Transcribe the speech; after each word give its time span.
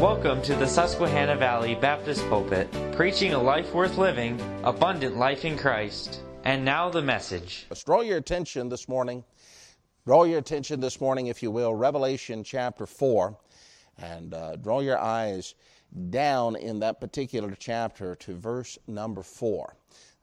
Welcome 0.00 0.40
to 0.44 0.54
the 0.54 0.66
Susquehanna 0.66 1.36
Valley 1.36 1.74
Baptist 1.74 2.26
Pulpit, 2.30 2.72
preaching 2.92 3.34
a 3.34 3.38
life 3.38 3.74
worth 3.74 3.98
living, 3.98 4.40
abundant 4.64 5.18
life 5.18 5.44
in 5.44 5.58
Christ. 5.58 6.22
And 6.42 6.64
now 6.64 6.88
the 6.88 7.02
message. 7.02 7.66
Let's 7.68 7.84
draw 7.84 8.00
your 8.00 8.16
attention 8.16 8.70
this 8.70 8.88
morning. 8.88 9.22
Draw 10.06 10.24
your 10.24 10.38
attention 10.38 10.80
this 10.80 11.02
morning, 11.02 11.26
if 11.26 11.42
you 11.42 11.50
will, 11.50 11.74
Revelation 11.74 12.42
chapter 12.42 12.86
4, 12.86 13.36
and 13.98 14.32
uh, 14.32 14.56
draw 14.56 14.80
your 14.80 14.98
eyes 14.98 15.54
down 16.08 16.56
in 16.56 16.80
that 16.80 16.98
particular 16.98 17.54
chapter 17.58 18.14
to 18.14 18.34
verse 18.34 18.78
number 18.86 19.22
4. 19.22 19.76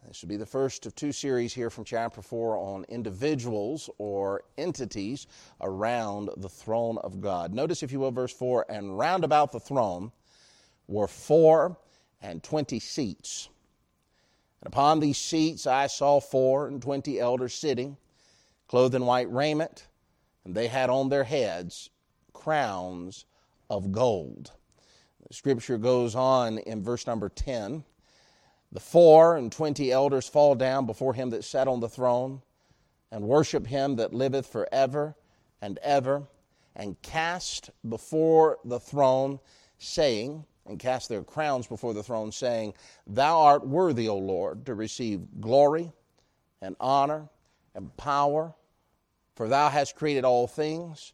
This 0.07 0.21
will 0.21 0.29
be 0.29 0.37
the 0.37 0.45
first 0.45 0.85
of 0.85 0.95
two 0.95 1.11
series 1.11 1.53
here 1.53 1.69
from 1.69 1.83
chapter 1.83 2.21
4 2.21 2.57
on 2.57 2.85
individuals 2.87 3.89
or 3.97 4.45
entities 4.57 5.27
around 5.59 6.29
the 6.37 6.47
throne 6.47 6.97
of 6.99 7.19
God. 7.19 7.54
Notice, 7.54 7.83
if 7.83 7.91
you 7.91 7.99
will, 7.99 8.11
verse 8.11 8.32
4 8.32 8.68
and 8.69 8.97
round 8.97 9.25
about 9.25 9.51
the 9.51 9.59
throne 9.59 10.13
were 10.87 11.07
four 11.07 11.77
and 12.21 12.41
twenty 12.41 12.79
seats. 12.79 13.49
And 14.61 14.68
upon 14.68 15.01
these 15.01 15.18
seats 15.18 15.68
I 15.68 15.87
saw 15.87 16.21
four 16.21 16.68
and 16.68 16.82
twenty 16.82 17.19
elders 17.19 17.54
sitting, 17.54 17.97
clothed 18.69 18.96
in 18.96 19.05
white 19.05 19.32
raiment, 19.32 19.87
and 20.46 20.55
they 20.55 20.68
had 20.68 20.89
on 20.89 21.10
their 21.10 21.25
heads 21.25 21.89
crowns 22.32 23.25
of 23.69 23.91
gold. 23.91 24.54
The 25.27 25.33
scripture 25.33 25.77
goes 25.77 26.15
on 26.15 26.60
in 26.60 26.82
verse 26.82 27.05
number 27.05 27.27
10 27.27 27.83
the 28.71 28.79
four 28.79 29.37
and 29.37 29.51
twenty 29.51 29.91
elders 29.91 30.27
fall 30.27 30.55
down 30.55 30.85
before 30.85 31.13
him 31.13 31.29
that 31.29 31.43
sat 31.43 31.67
on 31.67 31.79
the 31.79 31.89
throne 31.89 32.41
and 33.11 33.27
worship 33.27 33.67
him 33.67 33.95
that 33.95 34.13
liveth 34.13 34.45
for 34.45 34.67
ever 34.71 35.16
and 35.61 35.80
ever, 35.80 36.23
and 36.75 37.01
cast 37.01 37.69
before 37.87 38.57
the 38.65 38.79
throne, 38.79 39.39
saying, 39.77 40.45
and 40.65 40.79
cast 40.79 41.09
their 41.09 41.23
crowns 41.23 41.65
before 41.65 41.93
the 41.93 42.03
throne, 42.03 42.31
saying, 42.31 42.73
Thou 43.07 43.39
art 43.39 43.65
worthy, 43.65 44.07
O 44.09 44.17
Lord, 44.17 44.65
to 44.65 44.75
receive 44.75 45.21
glory 45.39 45.91
and 46.61 46.75
honor 46.79 47.29
and 47.73 47.95
power, 47.97 48.53
for 49.35 49.47
thou 49.47 49.69
hast 49.69 49.95
created 49.95 50.25
all 50.25 50.47
things, 50.47 51.13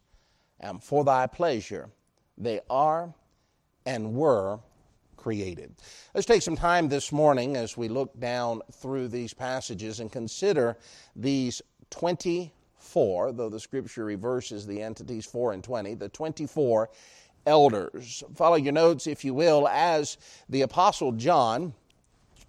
and 0.60 0.84
for 0.84 1.04
thy 1.04 1.28
pleasure 1.28 1.90
they 2.38 2.60
are 2.70 3.14
and 3.86 4.14
were 4.14 4.60
created. 5.24 5.74
Let's 6.14 6.28
take 6.28 6.42
some 6.42 6.58
time 6.58 6.90
this 6.90 7.14
morning 7.14 7.56
as 7.56 7.78
we 7.78 7.88
look 7.88 8.20
down 8.20 8.62
through 8.74 9.08
these 9.08 9.34
passages 9.34 10.02
and 10.02 10.12
consider 10.12 10.78
these 11.16 11.62
24, 11.92 13.32
though 13.32 13.48
the 13.48 13.60
scripture 13.60 14.04
reverses 14.04 14.68
the 14.68 14.82
entities 14.82 15.26
4 15.26 15.54
and 15.54 15.64
20, 15.64 15.94
the 15.94 16.10
24 16.10 16.90
elders. 17.46 18.22
Follow 18.36 18.58
your 18.58 18.74
notes, 18.74 19.08
if 19.08 19.24
you 19.24 19.34
will, 19.34 19.66
as 19.70 20.18
the 20.50 20.62
Apostle 20.62 21.14
John 21.14 21.74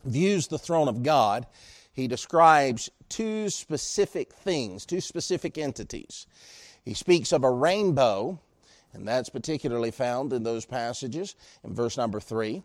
views 0.05 0.49
the 0.49 0.59
throne 0.59 0.89
of 0.89 1.05
God. 1.05 1.47
He 1.93 2.09
describes 2.09 2.91
two 3.09 3.51
specific 3.51 4.33
things, 4.33 4.85
two 4.85 5.01
specific 5.01 5.59
entities. 5.59 6.27
He 6.85 6.95
speaks 6.95 7.33
of 7.33 7.45
a 7.45 7.51
rainbow 7.53 8.41
and 8.95 9.07
that's 9.07 9.29
particularly 9.29 9.91
found 9.91 10.33
in 10.33 10.43
those 10.43 10.65
passages 10.65 11.35
in 11.65 11.75
verse 11.75 11.97
number 11.97 12.21
3, 12.21 12.63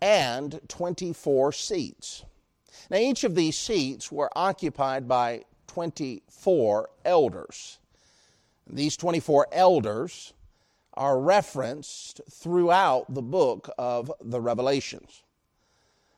and 0.00 0.60
24 0.68 1.52
seats. 1.52 2.24
Now, 2.90 2.98
each 2.98 3.24
of 3.24 3.34
these 3.34 3.56
seats 3.56 4.12
were 4.12 4.30
occupied 4.36 5.08
by 5.08 5.44
24 5.66 6.90
elders. 7.04 7.78
These 8.66 8.96
24 8.96 9.48
elders 9.52 10.34
are 10.94 11.20
referenced 11.20 12.20
throughout 12.30 13.12
the 13.14 13.22
book 13.22 13.70
of 13.78 14.12
the 14.20 14.40
Revelations. 14.40 15.22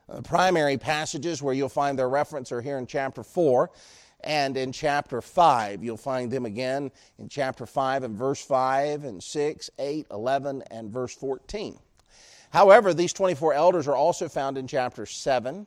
The 0.09 0.23
primary 0.23 0.77
passages 0.77 1.43
where 1.43 1.55
you'll 1.55 1.69
find 1.69 1.99
their 1.99 2.09
reference 2.09 2.51
are 2.51 2.61
here 2.61 2.79
in 2.79 2.87
chapter 2.87 3.23
4 3.23 3.71
and 4.25 4.57
in 4.57 4.73
chapter 4.73 5.21
5. 5.21 5.83
You'll 5.83 5.97
find 5.97 6.31
them 6.31 6.47
again 6.47 6.91
in 7.19 7.29
chapter 7.29 7.67
5 7.67 8.05
and 8.05 8.17
verse 8.17 8.45
5 8.45 9.05
and 9.05 9.23
6, 9.23 9.71
8, 9.79 10.07
11, 10.11 10.63
and 10.71 10.91
verse 10.91 11.15
14. 11.15 11.79
However, 12.51 12.93
these 12.93 13.13
24 13.13 13.55
elders 13.55 13.87
are 13.87 13.97
also 13.97 14.29
found 14.29 14.59
in 14.59 14.67
chapter 14.67 15.07
7, 15.07 15.67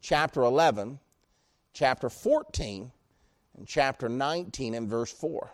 chapter 0.00 0.42
11, 0.42 0.98
chapter 1.72 2.10
14, 2.10 2.92
and 3.56 3.66
chapter 3.66 4.08
19 4.08 4.74
and 4.74 4.88
verse 4.88 5.12
4. 5.12 5.52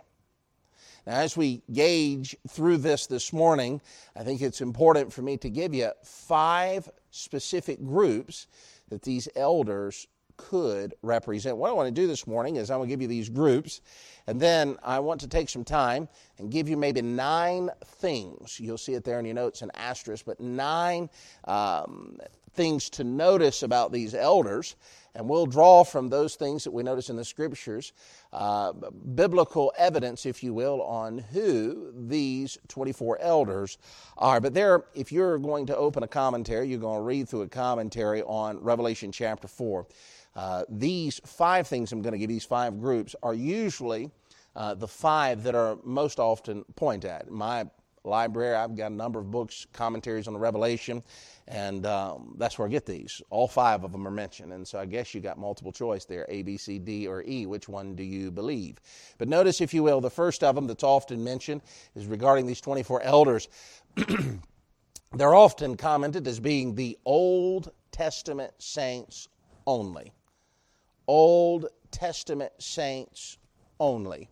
Now, 1.05 1.13
as 1.13 1.35
we 1.35 1.61
gauge 1.71 2.35
through 2.47 2.77
this 2.77 3.07
this 3.07 3.33
morning, 3.33 3.81
I 4.15 4.23
think 4.23 4.41
it's 4.41 4.61
important 4.61 5.11
for 5.11 5.21
me 5.21 5.35
to 5.37 5.49
give 5.49 5.73
you 5.73 5.91
five 6.03 6.89
specific 7.11 7.83
groups 7.83 8.47
that 8.89 9.01
these 9.01 9.27
elders 9.35 10.07
could 10.49 10.93
represent. 11.01 11.57
What 11.57 11.69
I 11.69 11.73
want 11.73 11.87
to 11.87 12.01
do 12.01 12.07
this 12.07 12.27
morning 12.27 12.57
is 12.57 12.69
I 12.69 12.75
want 12.75 12.89
to 12.89 12.93
give 12.93 13.01
you 13.01 13.07
these 13.07 13.29
groups, 13.29 13.81
and 14.27 14.39
then 14.39 14.77
I 14.83 14.99
want 14.99 15.21
to 15.21 15.27
take 15.27 15.49
some 15.49 15.63
time 15.63 16.07
and 16.37 16.51
give 16.51 16.67
you 16.67 16.77
maybe 16.77 17.01
nine 17.01 17.69
things. 17.85 18.59
You'll 18.59 18.77
see 18.77 18.93
it 18.93 19.03
there 19.03 19.19
in 19.19 19.25
your 19.25 19.35
notes, 19.35 19.61
an 19.61 19.71
asterisk, 19.75 20.25
but 20.25 20.39
nine 20.39 21.09
um, 21.45 22.17
things 22.53 22.89
to 22.91 23.03
notice 23.03 23.63
about 23.63 23.91
these 23.91 24.13
elders. 24.13 24.75
And 25.15 25.29
we'll 25.29 25.45
draw 25.45 25.83
from 25.83 26.09
those 26.09 26.35
things 26.35 26.63
that 26.63 26.71
we 26.71 26.81
notice 26.81 27.09
in 27.09 27.15
the 27.15 27.25
scriptures 27.25 27.93
uh, 28.31 28.73
biblical 29.13 29.71
evidence, 29.77 30.25
if 30.25 30.41
you 30.43 30.55
will, 30.55 30.81
on 30.81 31.19
who 31.19 31.93
these 32.07 32.57
24 32.67 33.19
elders 33.21 33.77
are. 34.17 34.41
But 34.41 34.55
there, 34.55 34.85
if 34.95 35.11
you're 35.11 35.37
going 35.37 35.67
to 35.67 35.77
open 35.77 36.01
a 36.01 36.07
commentary, 36.07 36.67
you're 36.67 36.79
going 36.79 36.97
to 36.97 37.03
read 37.03 37.29
through 37.29 37.43
a 37.43 37.47
commentary 37.47 38.23
on 38.23 38.59
Revelation 38.59 39.11
chapter 39.11 39.47
4. 39.47 39.85
Uh, 40.35 40.63
these 40.69 41.21
five 41.25 41.67
things 41.67 41.91
I'm 41.91 42.01
going 42.01 42.13
to 42.13 42.17
give, 42.17 42.29
these 42.29 42.45
five 42.45 42.79
groups, 42.79 43.15
are 43.21 43.33
usually 43.33 44.09
uh, 44.55 44.73
the 44.73 44.87
five 44.87 45.43
that 45.43 45.55
are 45.55 45.77
most 45.83 46.19
often 46.19 46.63
pointed 46.75 47.09
at. 47.09 47.29
My 47.29 47.65
library, 48.03 48.55
I've 48.55 48.75
got 48.75 48.91
a 48.91 48.95
number 48.95 49.19
of 49.19 49.31
books, 49.31 49.65
commentaries 49.73 50.27
on 50.27 50.33
the 50.33 50.39
Revelation, 50.39 51.03
and 51.47 51.85
um, 51.85 52.35
that's 52.37 52.57
where 52.57 52.67
I 52.67 52.71
get 52.71 52.85
these. 52.85 53.21
All 53.29 53.47
five 53.47 53.83
of 53.83 53.91
them 53.91 54.07
are 54.07 54.11
mentioned, 54.11 54.53
and 54.53 54.67
so 54.67 54.79
I 54.79 54.85
guess 54.85 55.13
you 55.13 55.21
got 55.21 55.37
multiple 55.37 55.71
choice 55.71 56.05
there 56.05 56.25
A, 56.29 56.43
B, 56.43 56.57
C, 56.57 56.79
D, 56.79 57.07
or 57.07 57.23
E. 57.25 57.45
Which 57.45 57.69
one 57.69 57.95
do 57.95 58.03
you 58.03 58.31
believe? 58.31 58.79
But 59.17 59.29
notice, 59.29 59.61
if 59.61 59.73
you 59.73 59.83
will, 59.83 60.01
the 60.01 60.09
first 60.09 60.43
of 60.43 60.55
them 60.55 60.67
that's 60.67 60.83
often 60.83 61.23
mentioned 61.23 61.61
is 61.95 62.05
regarding 62.05 62.45
these 62.45 62.61
24 62.61 63.01
elders. 63.03 63.47
They're 65.15 65.35
often 65.35 65.77
commented 65.77 66.27
as 66.27 66.39
being 66.39 66.75
the 66.75 66.97
Old 67.05 67.71
Testament 67.91 68.53
saints 68.57 69.27
only. 69.67 70.11
Old 71.07 71.67
Testament 71.91 72.53
saints 72.59 73.37
only. 73.79 74.29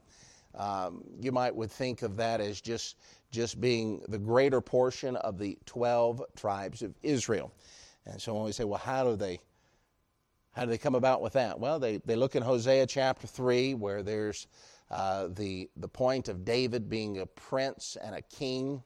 Um, 0.55 1.03
you 1.19 1.31
might 1.31 1.55
would 1.55 1.71
think 1.71 2.01
of 2.01 2.17
that 2.17 2.41
as 2.41 2.59
just 2.59 2.97
just 3.31 3.61
being 3.61 4.01
the 4.09 4.17
greater 4.17 4.59
portion 4.59 5.15
of 5.15 5.37
the 5.37 5.57
12 5.65 6.21
tribes 6.35 6.81
of 6.81 6.93
Israel. 7.01 7.53
And 8.05 8.21
so 8.21 8.33
when 8.33 8.43
we 8.43 8.51
say, 8.51 8.65
well, 8.65 8.79
how 8.79 9.05
do 9.05 9.15
they 9.15 9.39
how 10.53 10.65
do 10.65 10.71
they 10.71 10.77
come 10.77 10.95
about 10.95 11.21
with 11.21 11.33
that? 11.33 11.59
Well, 11.59 11.79
they, 11.79 11.97
they 12.05 12.15
look 12.15 12.35
in 12.35 12.43
Hosea 12.43 12.85
chapter 12.85 13.25
3, 13.25 13.73
where 13.75 14.03
there's 14.03 14.47
uh, 14.89 15.29
the, 15.29 15.69
the 15.77 15.87
point 15.87 16.27
of 16.27 16.43
David 16.43 16.89
being 16.89 17.19
a 17.19 17.25
prince 17.25 17.97
and 18.03 18.15
a 18.15 18.21
king. 18.21 18.83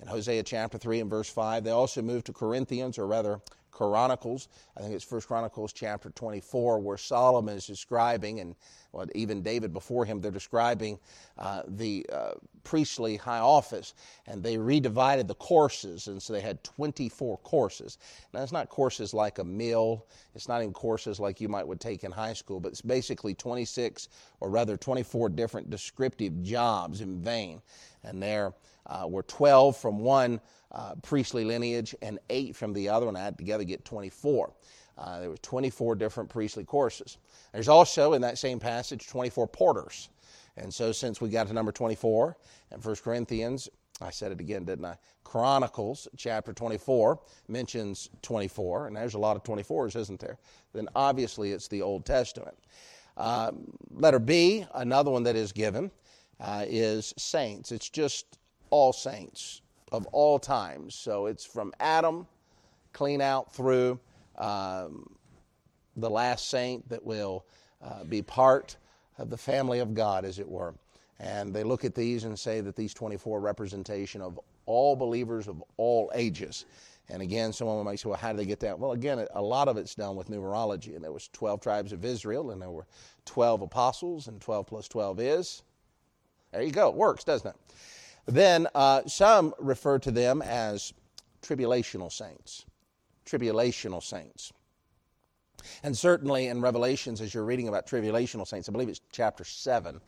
In 0.00 0.08
Hosea 0.08 0.42
chapter 0.42 0.76
3 0.76 1.00
and 1.00 1.08
verse 1.08 1.30
5, 1.30 1.64
they 1.64 1.70
also 1.70 2.02
move 2.02 2.22
to 2.24 2.34
Corinthians, 2.34 2.98
or 2.98 3.06
rather 3.06 3.40
Chronicles. 3.76 4.48
I 4.74 4.80
think 4.80 4.94
it's 4.94 5.04
First 5.04 5.28
Chronicles 5.28 5.70
chapter 5.70 6.08
24, 6.08 6.78
where 6.78 6.96
Solomon 6.96 7.58
is 7.58 7.66
describing, 7.66 8.40
and 8.40 8.54
well, 8.92 9.06
even 9.14 9.42
David 9.42 9.74
before 9.74 10.06
him, 10.06 10.22
they're 10.22 10.30
describing 10.30 10.98
uh, 11.36 11.60
the 11.68 12.06
uh, 12.10 12.30
priestly 12.64 13.16
high 13.16 13.40
office, 13.40 13.92
and 14.26 14.42
they 14.42 14.56
redivided 14.56 15.28
the 15.28 15.34
courses, 15.34 16.06
and 16.06 16.22
so 16.22 16.32
they 16.32 16.40
had 16.40 16.64
24 16.64 17.36
courses. 17.38 17.98
Now, 18.32 18.42
it's 18.42 18.50
not 18.50 18.70
courses 18.70 19.12
like 19.12 19.40
a 19.40 19.44
mill, 19.44 20.06
it's 20.34 20.48
not 20.48 20.62
even 20.62 20.72
courses 20.72 21.20
like 21.20 21.42
you 21.42 21.50
might 21.50 21.68
would 21.68 21.80
take 21.80 22.02
in 22.02 22.10
high 22.10 22.32
school, 22.32 22.60
but 22.60 22.72
it's 22.72 22.80
basically 22.80 23.34
26, 23.34 24.08
or 24.40 24.48
rather 24.48 24.78
24 24.78 25.28
different 25.28 25.68
descriptive 25.68 26.42
jobs 26.42 27.02
in 27.02 27.20
vain, 27.20 27.60
and 28.02 28.22
there 28.22 28.54
uh, 28.86 29.06
were 29.08 29.22
12 29.22 29.76
from 29.76 29.98
one 29.98 30.40
uh, 30.72 30.94
priestly 31.02 31.44
lineage 31.44 31.94
and 32.02 32.18
eight 32.30 32.54
from 32.54 32.72
the 32.72 32.88
other 32.88 33.06
one. 33.06 33.14
had 33.14 33.38
together, 33.38 33.64
get 33.64 33.84
24. 33.84 34.52
Uh, 34.98 35.20
there 35.20 35.30
were 35.30 35.36
24 35.38 35.94
different 35.94 36.30
priestly 36.30 36.64
courses. 36.64 37.18
There's 37.52 37.68
also 37.68 38.14
in 38.14 38.22
that 38.22 38.38
same 38.38 38.58
passage 38.58 39.06
24 39.06 39.46
porters. 39.48 40.08
And 40.56 40.72
so, 40.72 40.90
since 40.90 41.20
we 41.20 41.28
got 41.28 41.48
to 41.48 41.52
number 41.52 41.72
24 41.72 42.36
and 42.70 42.82
1 42.82 42.96
Corinthians, 42.96 43.68
I 44.00 44.10
said 44.10 44.32
it 44.32 44.40
again, 44.40 44.64
didn't 44.64 44.84
I? 44.84 44.96
Chronicles 45.24 46.08
chapter 46.16 46.52
24 46.52 47.18
mentions 47.48 48.08
24, 48.22 48.86
and 48.86 48.96
there's 48.96 49.14
a 49.14 49.18
lot 49.18 49.36
of 49.36 49.42
24s, 49.42 49.96
isn't 49.96 50.20
there? 50.20 50.38
Then 50.72 50.88
obviously 50.94 51.52
it's 51.52 51.68
the 51.68 51.82
Old 51.82 52.06
Testament. 52.06 52.56
Uh, 53.16 53.52
letter 53.90 54.18
B, 54.18 54.66
another 54.74 55.10
one 55.10 55.22
that 55.24 55.36
is 55.36 55.52
given, 55.52 55.90
uh, 56.40 56.64
is 56.66 57.14
saints. 57.16 57.72
It's 57.72 57.88
just 57.88 58.38
all 58.70 58.92
saints 58.92 59.62
of 59.92 60.06
all 60.06 60.38
times. 60.38 60.94
So 60.94 61.26
it's 61.26 61.44
from 61.44 61.72
Adam 61.80 62.26
clean 62.92 63.20
out 63.20 63.52
through 63.52 64.00
um, 64.36 65.14
the 65.96 66.10
last 66.10 66.50
saint 66.50 66.88
that 66.88 67.04
will 67.04 67.44
uh, 67.82 68.04
be 68.04 68.22
part 68.22 68.76
of 69.18 69.30
the 69.30 69.36
family 69.36 69.78
of 69.78 69.94
God, 69.94 70.24
as 70.24 70.38
it 70.38 70.48
were. 70.48 70.74
And 71.18 71.54
they 71.54 71.62
look 71.62 71.84
at 71.84 71.94
these 71.94 72.24
and 72.24 72.38
say 72.38 72.60
that 72.60 72.76
these 72.76 72.92
24 72.92 73.40
representation 73.40 74.20
of 74.20 74.38
all 74.66 74.96
believers 74.96 75.48
of 75.48 75.62
all 75.76 76.10
ages. 76.14 76.66
And 77.08 77.22
again, 77.22 77.52
someone 77.52 77.82
might 77.84 78.00
say, 78.00 78.08
well, 78.08 78.18
how 78.18 78.32
do 78.32 78.38
they 78.38 78.46
get 78.46 78.60
that? 78.60 78.78
Well, 78.78 78.92
again, 78.92 79.24
a 79.34 79.42
lot 79.42 79.68
of 79.68 79.76
it's 79.76 79.94
done 79.94 80.16
with 80.16 80.28
numerology. 80.28 80.94
And 80.96 81.04
there 81.04 81.12
was 81.12 81.28
12 81.32 81.60
tribes 81.60 81.92
of 81.92 82.04
Israel, 82.04 82.50
and 82.50 82.60
there 82.60 82.70
were 82.70 82.86
12 83.26 83.62
apostles, 83.62 84.26
and 84.26 84.40
12 84.40 84.66
plus 84.66 84.88
12 84.88 85.20
is. 85.20 85.62
There 86.52 86.62
you 86.62 86.72
go. 86.72 86.88
It 86.88 86.94
works, 86.94 87.22
doesn't 87.24 87.48
it? 87.48 87.56
Then 88.26 88.66
uh, 88.74 89.02
some 89.06 89.54
refer 89.58 89.98
to 90.00 90.10
them 90.10 90.42
as 90.42 90.92
tribulational 91.42 92.10
saints. 92.10 92.64
Tribulational 93.24 94.02
saints. 94.02 94.52
And 95.82 95.96
certainly 95.96 96.48
in 96.48 96.60
Revelations, 96.60 97.20
as 97.20 97.34
you're 97.34 97.44
reading 97.44 97.68
about 97.68 97.86
tribulational 97.86 98.46
saints, 98.46 98.68
I 98.68 98.72
believe 98.72 98.88
it's 98.88 99.00
chapter 99.10 99.44
7. 99.44 100.00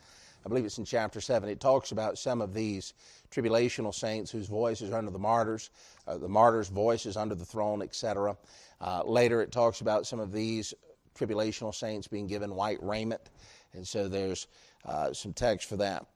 I 0.44 0.48
believe 0.48 0.64
it's 0.64 0.78
in 0.78 0.84
chapter 0.84 1.20
7. 1.20 1.48
It 1.48 1.60
talks 1.60 1.92
about 1.92 2.18
some 2.18 2.40
of 2.40 2.54
these 2.54 2.94
tribulational 3.30 3.94
saints 3.94 4.30
whose 4.30 4.46
voices 4.46 4.90
are 4.90 4.98
under 4.98 5.10
the 5.10 5.18
martyrs, 5.18 5.70
uh, 6.06 6.18
the 6.18 6.28
martyrs' 6.28 6.68
voices 6.68 7.16
under 7.16 7.34
the 7.34 7.44
throne, 7.44 7.82
etc. 7.82 8.36
Uh, 8.80 9.02
later, 9.04 9.42
it 9.42 9.52
talks 9.52 9.80
about 9.80 10.06
some 10.06 10.20
of 10.20 10.32
these 10.32 10.74
tribulational 11.18 11.74
saints 11.74 12.06
being 12.06 12.26
given 12.26 12.54
white 12.54 12.82
raiment, 12.82 13.30
and 13.74 13.86
so 13.86 14.08
there's 14.08 14.46
uh, 14.84 15.12
some 15.12 15.32
text 15.32 15.68
for 15.68 15.76
that. 15.76 16.06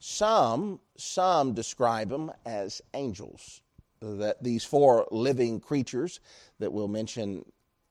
Some, 0.00 0.80
some 0.96 1.52
describe 1.52 2.08
them 2.08 2.32
as 2.46 2.80
angels. 2.94 3.60
That 4.00 4.42
these 4.42 4.64
four 4.64 5.06
living 5.10 5.60
creatures 5.60 6.20
that 6.58 6.72
we'll 6.72 6.88
mention 6.88 7.44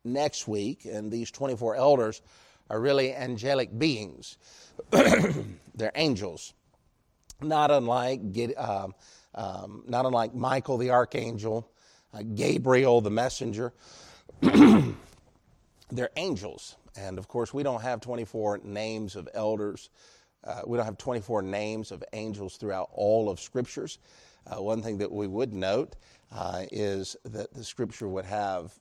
next 0.03 0.47
week, 0.47 0.85
and 0.85 1.11
these 1.11 1.29
24 1.29 1.75
elders 1.75 2.23
are 2.67 2.79
really 2.79 3.13
angelic 3.13 3.77
beings. 3.77 4.37
They're 4.89 5.91
angels, 5.93 6.53
not 7.41 7.69
unlike 7.69 8.21
um, 8.57 8.95
um, 9.35 9.83
not 9.87 10.07
unlike 10.07 10.33
Michael 10.33 10.77
the 10.77 10.89
archangel, 10.89 11.69
uh, 12.13 12.23
Gabriel 12.33 13.01
the 13.01 13.11
messenger. 13.11 13.71
They're 14.41 16.09
angels, 16.15 16.75
and 16.95 17.19
of 17.19 17.27
course, 17.27 17.53
we 17.53 17.61
don't 17.61 17.81
have 17.81 18.01
24 18.01 18.61
names 18.63 19.15
of 19.15 19.29
elders. 19.33 19.89
Uh, 20.43 20.61
we 20.65 20.77
don't 20.77 20.85
have 20.85 20.97
24 20.97 21.41
names 21.41 21.91
of 21.91 22.03
angels 22.13 22.57
throughout 22.57 22.89
all 22.93 23.29
of 23.29 23.39
scriptures. 23.39 23.99
Uh, 24.47 24.61
one 24.61 24.81
thing 24.81 24.97
that 24.97 25.11
we 25.11 25.27
would 25.27 25.53
note 25.53 25.95
uh, 26.31 26.63
is 26.71 27.15
that 27.25 27.53
the 27.53 27.63
scripture 27.63 28.07
would 28.07 28.25
have 28.25 28.73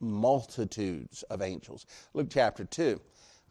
multitudes 0.00 1.22
of 1.24 1.42
angels. 1.42 1.86
Luke 2.14 2.28
chapter 2.30 2.64
2, 2.64 3.00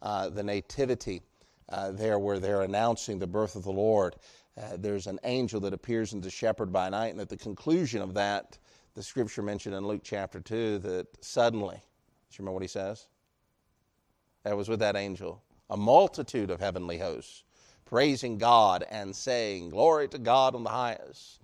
uh, 0.02 0.28
the 0.28 0.42
nativity 0.42 1.22
uh, 1.68 1.90
there 1.92 2.18
where 2.18 2.38
they're 2.38 2.62
announcing 2.62 3.18
the 3.18 3.26
birth 3.26 3.56
of 3.56 3.64
the 3.64 3.72
Lord. 3.72 4.16
Uh, 4.60 4.76
there's 4.76 5.06
an 5.06 5.18
angel 5.24 5.60
that 5.60 5.72
appears 5.72 6.12
in 6.12 6.20
the 6.20 6.30
shepherd 6.30 6.72
by 6.72 6.90
night, 6.90 7.12
and 7.12 7.20
at 7.20 7.28
the 7.28 7.36
conclusion 7.36 8.02
of 8.02 8.12
that, 8.14 8.58
the 8.94 9.02
scripture 9.02 9.42
mentioned 9.42 9.74
in 9.74 9.86
Luke 9.86 10.02
chapter 10.04 10.40
2 10.40 10.78
that 10.80 11.06
suddenly, 11.24 11.76
do 11.76 12.34
you 12.34 12.36
remember 12.38 12.54
what 12.54 12.62
he 12.62 12.68
says? 12.68 13.06
That 14.44 14.56
was 14.56 14.68
with 14.68 14.80
that 14.80 14.96
angel. 14.96 15.42
A 15.70 15.76
multitude 15.76 16.50
of 16.50 16.60
heavenly 16.60 16.98
hosts 16.98 17.44
praising 17.92 18.38
God 18.38 18.86
and 18.90 19.14
saying, 19.14 19.68
Glory 19.68 20.08
to 20.08 20.18
God 20.18 20.54
on 20.54 20.64
the 20.64 20.70
highest, 20.70 21.40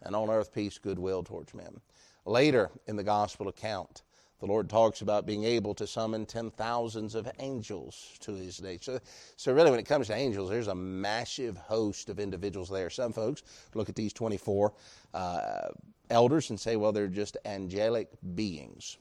and 0.00 0.16
on 0.16 0.30
earth 0.30 0.50
peace, 0.50 0.78
goodwill 0.78 1.22
towards 1.22 1.52
men. 1.52 1.78
Later 2.24 2.70
in 2.86 2.96
the 2.96 3.02
gospel 3.04 3.48
account, 3.48 4.00
the 4.38 4.46
Lord 4.46 4.70
talks 4.70 5.02
about 5.02 5.26
being 5.26 5.44
able 5.44 5.74
to 5.74 5.86
summon 5.86 6.24
ten 6.24 6.50
thousands 6.52 7.14
of 7.14 7.30
angels 7.38 8.16
to 8.20 8.32
his 8.32 8.62
name. 8.62 8.78
So, 8.80 8.98
so, 9.36 9.52
really, 9.52 9.70
when 9.70 9.78
it 9.78 9.84
comes 9.84 10.06
to 10.06 10.14
angels, 10.14 10.48
there's 10.48 10.68
a 10.68 10.74
massive 10.74 11.58
host 11.58 12.08
of 12.08 12.18
individuals 12.18 12.70
there. 12.70 12.88
Some 12.88 13.12
folks 13.12 13.42
look 13.74 13.90
at 13.90 13.94
these 13.94 14.14
24 14.14 14.72
uh, 15.12 15.68
elders 16.08 16.48
and 16.48 16.58
say, 16.58 16.76
well, 16.76 16.92
they're 16.92 17.08
just 17.08 17.36
angelic 17.44 18.08
beings. 18.34 18.96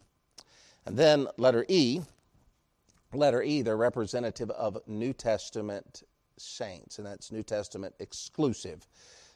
And 0.85 0.97
then 0.97 1.27
letter 1.37 1.63
E, 1.69 2.01
letter 3.13 3.41
E, 3.41 3.61
they're 3.61 3.77
representative 3.77 4.49
of 4.51 4.85
New 4.85 5.13
Testament 5.13 6.03
saints, 6.41 6.97
and 6.97 7.07
that's 7.07 7.31
New 7.31 7.43
Testament 7.43 7.95
exclusive. 7.99 8.87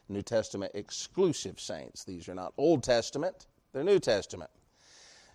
New 0.10 0.22
Testament 0.22 0.72
exclusive 0.76 1.60
saints. 1.60 2.04
These 2.04 2.28
are 2.30 2.36
not 2.36 2.54
Old 2.58 2.84
Testament, 2.84 3.48
they're 3.72 3.84
New 3.84 4.00
Testament. 4.00 4.52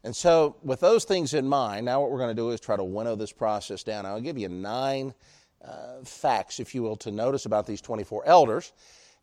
And 0.04 0.14
so, 0.14 0.56
with 0.62 0.80
those 0.80 1.04
things 1.04 1.34
in 1.34 1.48
mind, 1.48 1.86
now 1.86 2.00
what 2.00 2.10
we're 2.10 2.18
going 2.18 2.34
to 2.34 2.40
do 2.40 2.50
is 2.50 2.60
try 2.60 2.76
to 2.76 2.84
winnow 2.84 3.16
this 3.16 3.32
process 3.32 3.82
down. 3.82 4.06
I'll 4.06 4.20
give 4.20 4.38
you 4.38 4.48
nine 4.48 5.12
uh, 5.64 6.04
facts, 6.04 6.60
if 6.60 6.74
you 6.74 6.82
will, 6.82 6.96
to 6.96 7.10
notice 7.10 7.46
about 7.46 7.66
these 7.66 7.80
24 7.80 8.24
elders. 8.26 8.72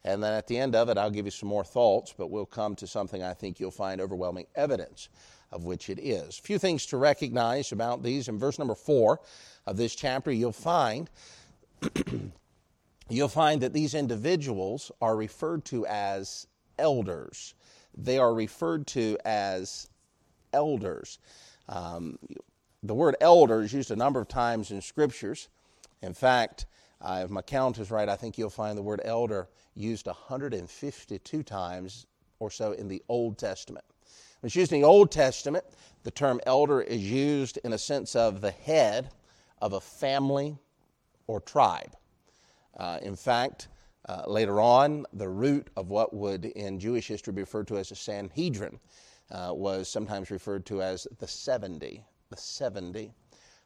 And 0.04 0.22
then 0.22 0.34
at 0.34 0.48
the 0.48 0.58
end 0.58 0.76
of 0.76 0.90
it, 0.90 0.98
I'll 0.98 1.10
give 1.10 1.26
you 1.26 1.32
some 1.32 1.50
more 1.50 1.64
thoughts, 1.64 2.14
but 2.16 2.30
we'll 2.30 2.46
come 2.46 2.76
to 2.76 2.88
something 2.88 3.24
I 3.24 3.34
think 3.34 3.60
you'll 3.60 3.72
find 3.72 4.02
overwhelming 4.02 4.46
evidence 4.56 5.10
of 5.52 5.64
which 5.64 5.90
it 5.90 6.00
is. 6.00 6.38
A 6.38 6.42
few 6.42 6.60
things 6.60 6.86
to 6.88 6.98
recognize 6.98 7.72
about 7.72 8.04
these. 8.04 8.28
In 8.28 8.38
verse 8.38 8.60
number 8.60 8.76
four 8.76 9.22
of 9.66 9.78
this 9.78 9.96
chapter, 9.96 10.32
you'll 10.32 10.52
find. 10.52 11.10
you'll 13.10 13.28
find 13.28 13.62
that 13.62 13.74
these 13.74 13.94
individuals 13.94 14.92
are 15.02 15.16
referred 15.16 15.66
to 15.66 15.86
as 15.88 16.48
elders. 16.78 17.54
They 17.98 18.18
are 18.18 18.34
referred 18.34 18.88
to 18.88 19.18
as 19.26 19.88
elders. 20.54 21.20
Um, 21.70 22.20
the 22.84 22.94
word 22.94 23.16
elder 23.20 23.62
is 23.62 23.74
used 23.74 23.92
a 23.92 23.96
number 23.96 24.20
of 24.20 24.28
times 24.28 24.72
in 24.72 24.82
scriptures. 24.82 25.50
In 26.02 26.14
fact, 26.14 26.66
uh, 27.02 27.22
if 27.24 27.30
my 27.30 27.42
count 27.42 27.78
is 27.80 27.92
right, 27.92 28.08
I 28.08 28.16
think 28.16 28.38
you'll 28.38 28.50
find 28.50 28.78
the 28.78 28.84
word 28.84 29.02
elder 29.04 29.50
used 29.76 30.08
152 30.08 31.44
times 31.44 32.06
or 32.40 32.52
so 32.52 32.72
in 32.74 32.88
the 32.88 33.04
Old 33.10 33.38
Testament. 33.38 33.86
When 34.40 34.48
it's 34.48 34.56
used 34.56 34.72
in 34.72 34.82
the 34.82 34.88
Old 34.88 35.12
Testament, 35.12 35.66
the 36.04 36.12
term 36.12 36.40
elder 36.46 36.82
is 36.82 37.02
used 37.02 37.58
in 37.64 37.74
a 37.74 37.78
sense 37.78 38.16
of 38.16 38.42
the 38.42 38.52
head 38.52 39.10
of 39.62 39.74
a 39.74 39.82
family 39.82 40.58
or 41.28 41.40
tribe. 41.40 41.96
Uh, 42.78 43.00
in 43.02 43.16
fact, 43.16 43.68
uh, 44.08 44.24
later 44.28 44.62
on, 44.62 45.06
the 45.14 45.28
root 45.28 45.70
of 45.76 45.90
what 45.90 46.14
would 46.14 46.46
in 46.46 46.80
Jewish 46.80 47.08
history 47.08 47.34
be 47.34 47.42
referred 47.42 47.68
to 47.68 47.78
as 47.78 47.92
a 47.92 47.96
Sanhedrin 47.96 48.80
uh, 49.32 49.52
was 49.54 49.90
sometimes 49.90 50.30
referred 50.30 50.66
to 50.68 50.82
as 50.82 51.08
the 51.20 51.28
70. 51.28 52.04
The 52.30 52.38
70. 52.38 53.12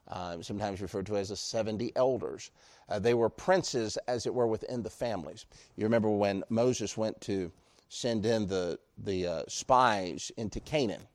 Uh, 0.08 0.42
sometimes 0.42 0.82
referred 0.82 1.06
to 1.06 1.18
as 1.18 1.30
the 1.30 1.36
70 1.36 1.92
elders. 1.96 2.52
Uh, 2.88 2.98
they 2.98 3.14
were 3.14 3.30
princes, 3.30 3.98
as 4.08 4.26
it 4.26 4.34
were, 4.34 4.48
within 4.48 4.82
the 4.82 4.90
families. 4.90 5.46
You 5.76 5.84
remember 5.84 6.10
when 6.10 6.44
Moses 6.50 6.98
went 6.98 7.20
to 7.22 7.52
send 7.90 8.26
in 8.26 8.48
the, 8.48 8.80
the 8.98 9.28
uh, 9.28 9.44
spies 9.48 10.32
into 10.38 10.60
Canaan, 10.62 11.08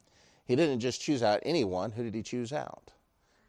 he 0.44 0.54
didn't 0.54 0.80
just 0.80 1.00
choose 1.00 1.22
out 1.22 1.40
anyone. 1.42 1.90
Who 1.90 2.04
did 2.04 2.14
he 2.14 2.22
choose 2.22 2.52
out? 2.52 2.92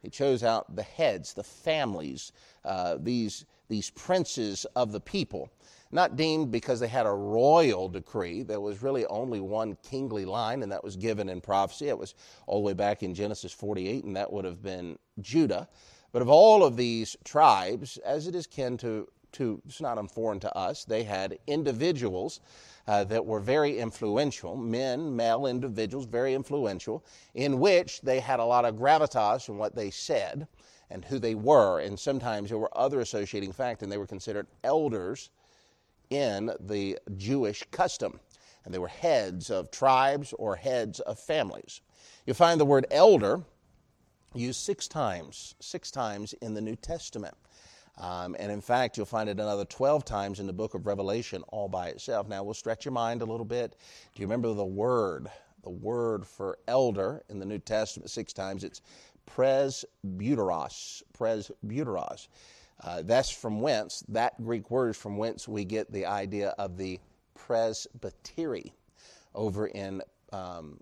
He 0.05 0.11
chose 0.11 0.43
out 0.43 0.75
the 0.75 0.83
heads, 0.83 1.33
the 1.33 1.43
families, 1.43 2.31
uh, 2.63 2.97
these, 2.99 3.45
these 3.69 3.89
princes 3.89 4.65
of 4.75 4.91
the 4.91 4.99
people 4.99 5.49
not 5.91 6.15
deemed 6.15 6.51
because 6.51 6.79
they 6.79 6.87
had 6.87 7.07
a 7.07 7.11
royal 7.11 7.89
decree. 7.89 8.43
There 8.43 8.61
was 8.61 8.83
really 8.83 9.05
only 9.07 9.39
one 9.39 9.77
kingly 9.81 10.25
line, 10.25 10.61
and 10.61 10.71
that 10.71 10.83
was 10.83 10.95
given 10.95 11.27
in 11.27 11.41
prophecy. 11.41 11.87
It 11.87 11.97
was 11.97 12.13
all 12.45 12.59
the 12.59 12.67
way 12.67 12.73
back 12.73 13.01
in 13.01 13.15
Genesis 13.15 13.51
48, 13.51 14.03
and 14.03 14.15
that 14.15 14.31
would 14.31 14.45
have 14.45 14.61
been 14.61 14.99
Judah. 15.21 15.67
But 16.11 16.21
of 16.21 16.29
all 16.29 16.63
of 16.63 16.77
these 16.77 17.17
tribes, 17.23 17.97
as 17.97 18.27
it 18.27 18.35
is 18.35 18.45
kin 18.45 18.77
to, 18.77 19.07
to 19.35 19.61
it's 19.65 19.81
not 19.81 19.97
unforeign 19.97 20.39
to 20.41 20.57
us, 20.57 20.85
they 20.85 21.03
had 21.03 21.37
individuals 21.47 22.41
uh, 22.87 23.03
that 23.05 23.25
were 23.25 23.39
very 23.39 23.79
influential, 23.79 24.55
men, 24.55 25.15
male 25.15 25.45
individuals, 25.45 26.05
very 26.05 26.33
influential, 26.33 27.03
in 27.33 27.59
which 27.59 28.01
they 28.01 28.19
had 28.19 28.39
a 28.39 28.45
lot 28.45 28.65
of 28.65 28.75
gravitas 28.75 29.49
in 29.49 29.57
what 29.57 29.75
they 29.75 29.89
said 29.89 30.47
and 30.89 31.03
who 31.05 31.17
they 31.19 31.35
were. 31.35 31.79
And 31.79 31.99
sometimes 31.99 32.49
there 32.49 32.59
were 32.59 32.75
other 32.77 32.99
associating 32.99 33.51
facts, 33.51 33.81
and 33.81 33.91
they 33.91 33.97
were 33.97 34.07
considered 34.07 34.47
elders 34.63 35.29
in 36.09 36.51
the 36.59 36.99
Jewish 37.17 37.63
custom. 37.71 38.19
And 38.63 38.73
they 38.73 38.79
were 38.79 38.87
heads 38.87 39.49
of 39.49 39.71
tribes 39.71 40.33
or 40.37 40.55
heads 40.55 40.99
of 41.01 41.19
families. 41.19 41.81
You 42.25 42.33
find 42.33 42.59
the 42.59 42.65
word 42.65 42.85
elder 42.91 43.43
used 44.33 44.59
six 44.59 44.87
times, 44.87 45.55
six 45.59 45.91
times 45.91 46.33
in 46.33 46.53
the 46.53 46.61
New 46.61 46.75
Testament. 46.75 47.35
Um, 47.97 48.35
and 48.39 48.51
in 48.51 48.61
fact, 48.61 48.97
you'll 48.97 49.05
find 49.05 49.29
it 49.29 49.39
another 49.39 49.65
12 49.65 50.03
times 50.03 50.39
in 50.39 50.47
the 50.47 50.53
book 50.53 50.73
of 50.73 50.85
Revelation 50.85 51.43
all 51.47 51.69
by 51.69 51.87
itself. 51.87 52.27
Now, 52.27 52.43
we'll 52.43 52.53
stretch 52.53 52.83
your 52.83 52.91
mind 52.91 53.21
a 53.21 53.25
little 53.25 53.45
bit. 53.45 53.77
Do 54.13 54.21
you 54.21 54.27
remember 54.27 54.53
the 54.53 54.65
word? 54.65 55.29
The 55.63 55.69
word 55.69 56.27
for 56.27 56.59
elder 56.67 57.23
in 57.29 57.39
the 57.39 57.45
New 57.45 57.59
Testament 57.59 58.09
six 58.09 58.33
times. 58.33 58.63
It's 58.63 58.81
presbyteros. 59.25 61.03
Presbyteros. 61.17 62.27
Uh, 62.83 63.01
that's 63.03 63.29
from 63.29 63.61
whence, 63.61 64.03
that 64.09 64.41
Greek 64.43 64.69
word 64.69 64.89
is 64.89 64.97
from 64.97 65.17
whence 65.17 65.47
we 65.47 65.63
get 65.63 65.91
the 65.91 66.05
idea 66.05 66.49
of 66.57 66.77
the 66.77 66.99
presbytery. 67.33 68.73
over 69.33 69.67
in 69.67 70.01
um, 70.33 70.79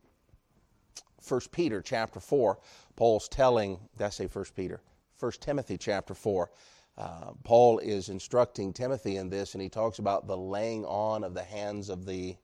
1 1.27 1.41
Peter 1.51 1.81
chapter 1.81 2.19
4. 2.19 2.59
Paul's 2.95 3.27
telling, 3.29 3.79
did 3.97 4.05
I 4.05 4.09
say 4.09 4.25
1 4.25 4.45
Peter? 4.55 4.81
1 5.19 5.31
Timothy 5.39 5.77
chapter 5.77 6.13
4. 6.13 6.49
Uh, 6.97 7.31
Paul 7.43 7.79
is 7.79 8.09
instructing 8.09 8.71
Timothy 8.71 9.17
in 9.17 9.29
this, 9.29 9.53
and 9.53 9.61
he 9.61 9.69
talks 9.69 9.99
about 9.99 10.27
the 10.27 10.37
laying 10.37 10.85
on 10.85 11.23
of 11.23 11.33
the 11.33 11.43
hands 11.43 11.89
of 11.89 12.05
the 12.05 12.35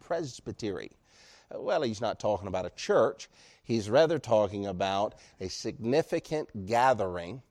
presbytery. 0.00 0.90
Well, 1.54 1.82
he's 1.82 2.00
not 2.00 2.20
talking 2.20 2.48
about 2.48 2.66
a 2.66 2.70
church. 2.70 3.28
He's 3.64 3.88
rather 3.88 4.18
talking 4.18 4.66
about 4.66 5.14
a 5.40 5.48
significant 5.48 6.66
gathering 6.66 7.42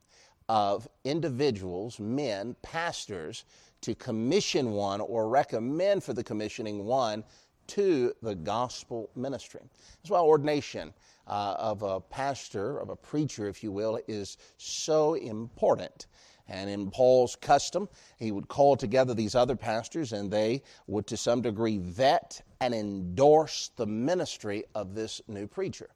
of 0.48 0.88
individuals, 1.04 1.98
men, 1.98 2.54
pastors, 2.62 3.44
to 3.80 3.94
commission 3.94 4.72
one 4.72 5.00
or 5.00 5.28
recommend 5.28 6.04
for 6.04 6.12
the 6.12 6.22
commissioning 6.22 6.84
one 6.84 7.24
to 7.68 8.12
the 8.22 8.34
gospel 8.34 9.10
ministry. 9.16 9.62
That's 10.02 10.10
why 10.10 10.20
ordination 10.20 10.92
uh, 11.26 11.54
of 11.58 11.82
a 11.82 12.00
pastor, 12.00 12.78
of 12.78 12.90
a 12.90 12.96
preacher, 12.96 13.48
if 13.48 13.62
you 13.62 13.72
will, 13.72 13.98
is 14.08 14.36
so 14.56 15.14
important. 15.14 16.06
And 16.48 16.68
in 16.68 16.90
Paul's 16.90 17.36
custom, 17.36 17.88
he 18.18 18.32
would 18.32 18.48
call 18.48 18.76
together 18.76 19.14
these 19.14 19.34
other 19.34 19.56
pastors, 19.56 20.12
and 20.12 20.30
they 20.30 20.62
would, 20.86 21.06
to 21.06 21.16
some 21.16 21.40
degree, 21.40 21.78
vet 21.78 22.42
and 22.60 22.74
endorse 22.74 23.70
the 23.76 23.86
ministry 23.86 24.64
of 24.74 24.94
this 24.94 25.20
new 25.28 25.46
preacher. 25.46 25.88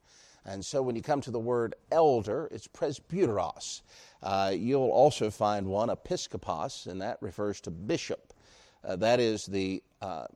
And 0.44 0.64
so 0.64 0.80
when 0.80 0.94
you 0.94 1.02
come 1.02 1.20
to 1.22 1.32
the 1.32 1.40
word 1.40 1.74
elder, 1.90 2.48
it's 2.52 2.68
presbyteros. 2.68 3.82
Uh, 4.22 4.52
you'll 4.54 4.90
also 4.90 5.30
find 5.30 5.66
one, 5.66 5.88
episkopos, 5.88 6.86
and 6.86 7.00
that 7.02 7.18
refers 7.20 7.60
to 7.62 7.70
bishop. 7.70 8.32
Uh, 8.84 8.94
that 8.96 9.18
is 9.18 9.46
the 9.46 9.82
uh, 10.00 10.26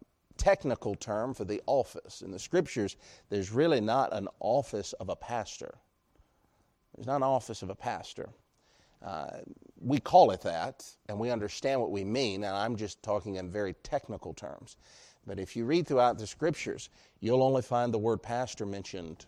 technical 0.41 0.95
term 0.95 1.35
for 1.35 1.45
the 1.45 1.61
office. 1.67 2.23
In 2.23 2.31
the 2.31 2.39
scriptures, 2.39 2.97
there's 3.29 3.53
really 3.53 3.81
not 3.81 4.11
an 4.15 4.27
office 4.41 4.95
of 4.95 5.11
a 5.11 5.15
pastor. 5.15 5.75
There's 6.97 7.07
not 7.07 7.17
an 7.17 7.25
office 7.25 7.61
of 7.61 7.69
a 7.69 7.75
pastor. 7.75 8.31
Uh, 9.05 9.41
we 9.79 10.01
call 10.01 10.31
it 10.31 10.41
that, 10.41 10.85
and 11.09 11.19
we 11.19 11.31
understand 11.31 11.79
what 11.79 11.91
we 11.91 12.05
mean, 12.05 12.45
and 12.45 12.57
I'm 12.57 12.75
just 12.75 13.03
talking 13.03 13.35
in 13.35 13.51
very 13.51 13.75
technical 13.83 14.33
terms. 14.33 14.77
But 15.27 15.39
if 15.39 15.55
you 15.55 15.67
read 15.67 15.87
throughout 15.87 16.17
the 16.17 16.27
scriptures, 16.27 16.89
you'll 17.21 17.43
only 17.43 17.63
find 17.63 17.93
the 17.93 17.99
word 17.99 18.23
pastor 18.23 18.65
mentioned 18.65 19.27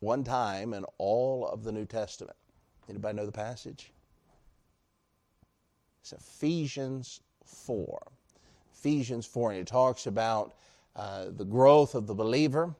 one 0.00 0.24
time 0.24 0.74
in 0.74 0.84
all 0.98 1.46
of 1.46 1.62
the 1.62 1.70
New 1.70 1.86
Testament. 1.86 2.36
Anybody 2.88 3.16
know 3.16 3.26
the 3.26 3.32
passage? 3.32 3.92
It's 6.00 6.12
Ephesians 6.12 7.20
4. 7.44 8.00
Ephesians 8.80 9.26
4, 9.26 9.50
and 9.50 9.60
it 9.60 9.66
talks 9.66 10.06
about 10.06 10.54
uh, 10.96 11.26
the 11.36 11.44
growth 11.44 11.94
of 11.94 12.06
the 12.06 12.14
believer 12.14 12.74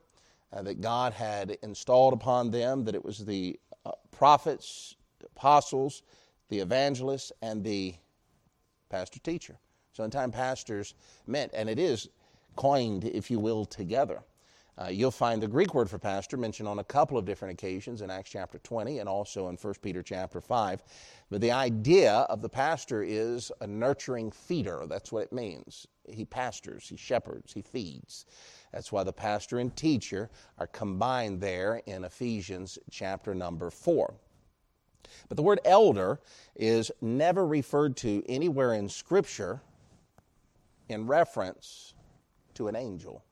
uh, 0.51 0.63
that 0.63 0.81
God 0.81 1.13
had 1.13 1.51
installed 1.61 2.13
upon 2.13 2.49
them, 2.49 2.83
that 2.85 2.95
it 2.95 3.05
was 3.05 3.19
the 3.23 3.59
uh, 3.85 3.91
prophets, 4.09 4.95
apostles, 5.23 6.01
the 6.49 6.57
evangelists, 6.57 7.31
and 7.43 7.63
the 7.63 7.93
pastor 8.89 9.19
teacher. 9.19 9.59
So, 9.93 10.03
in 10.03 10.09
time, 10.09 10.31
pastors 10.31 10.95
meant, 11.27 11.51
and 11.53 11.69
it 11.69 11.77
is 11.77 12.09
coined, 12.55 13.03
if 13.05 13.29
you 13.29 13.39
will, 13.39 13.65
together. 13.65 14.23
Uh, 14.77 14.87
you'll 14.87 15.11
find 15.11 15.43
the 15.43 15.47
Greek 15.47 15.73
word 15.73 15.89
for 15.89 15.99
pastor 15.99 16.37
mentioned 16.37 16.67
on 16.67 16.79
a 16.79 16.83
couple 16.83 17.17
of 17.17 17.25
different 17.25 17.53
occasions 17.53 18.01
in 18.01 18.09
Acts 18.09 18.29
chapter 18.29 18.57
20 18.59 18.99
and 18.99 19.09
also 19.09 19.49
in 19.49 19.57
1 19.57 19.73
Peter 19.81 20.01
chapter 20.01 20.39
5. 20.39 20.83
But 21.29 21.41
the 21.41 21.51
idea 21.51 22.11
of 22.13 22.41
the 22.41 22.49
pastor 22.49 23.03
is 23.03 23.51
a 23.59 23.67
nurturing 23.67 24.31
feeder. 24.31 24.85
That's 24.87 25.11
what 25.11 25.23
it 25.23 25.33
means. 25.33 25.87
He 26.07 26.23
pastors, 26.23 26.87
he 26.87 26.95
shepherds, 26.95 27.53
he 27.53 27.61
feeds. 27.61 28.25
That's 28.71 28.91
why 28.91 29.03
the 29.03 29.13
pastor 29.13 29.59
and 29.59 29.75
teacher 29.75 30.29
are 30.57 30.67
combined 30.67 31.41
there 31.41 31.81
in 31.85 32.05
Ephesians 32.05 32.79
chapter 32.89 33.35
number 33.35 33.69
4. 33.69 34.13
But 35.27 35.35
the 35.35 35.43
word 35.43 35.59
elder 35.65 36.21
is 36.55 36.91
never 37.01 37.45
referred 37.45 37.97
to 37.97 38.23
anywhere 38.27 38.73
in 38.73 38.87
Scripture 38.87 39.61
in 40.87 41.07
reference 41.07 41.93
to 42.53 42.67
an 42.67 42.75
angel. 42.75 43.23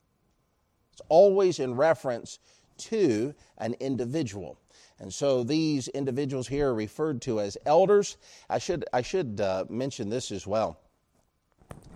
It's 1.00 1.06
always 1.08 1.58
in 1.58 1.76
reference 1.76 2.38
to 2.76 3.34
an 3.56 3.74
individual. 3.80 4.58
And 4.98 5.12
so 5.12 5.42
these 5.42 5.88
individuals 5.88 6.46
here 6.46 6.68
are 6.68 6.74
referred 6.74 7.22
to 7.22 7.40
as 7.40 7.56
elders. 7.64 8.18
I 8.50 8.58
should, 8.58 8.84
I 8.92 9.00
should 9.00 9.40
uh, 9.40 9.64
mention 9.70 10.10
this 10.10 10.30
as 10.30 10.46
well. 10.46 10.78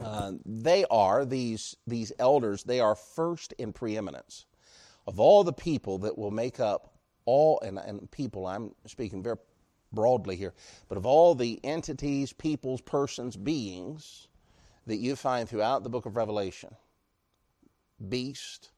Uh, 0.03 0.33
they 0.47 0.87
are, 0.91 1.27
these, 1.27 1.77
these 1.87 2.13
elders, 2.19 2.65
they 2.65 2.81
are 2.81 2.95
first 2.95 3.53
in 3.59 3.75
preeminence. 3.75 4.47
Of 5.07 5.21
all 5.21 5.45
the 5.45 5.53
people 5.53 5.99
that 5.99 6.17
will 6.17 6.31
make 6.31 6.59
up 6.59 6.95
all, 7.27 7.61
and, 7.61 7.79
and 7.79 8.11
people, 8.11 8.47
I'm 8.47 8.75
speaking 8.87 9.23
very 9.23 9.37
broadly 9.93 10.37
here, 10.37 10.55
but 10.89 10.97
of 10.97 11.05
all 11.05 11.35
the 11.35 11.61
entities, 11.63 12.33
peoples, 12.33 12.81
persons, 12.81 13.37
beings 13.37 14.29
that 14.87 14.97
you 14.97 15.15
find 15.15 15.47
throughout 15.47 15.83
the 15.83 15.91
book 15.91 16.07
of 16.07 16.17
Revelation, 16.17 16.75
beast, 18.09 18.71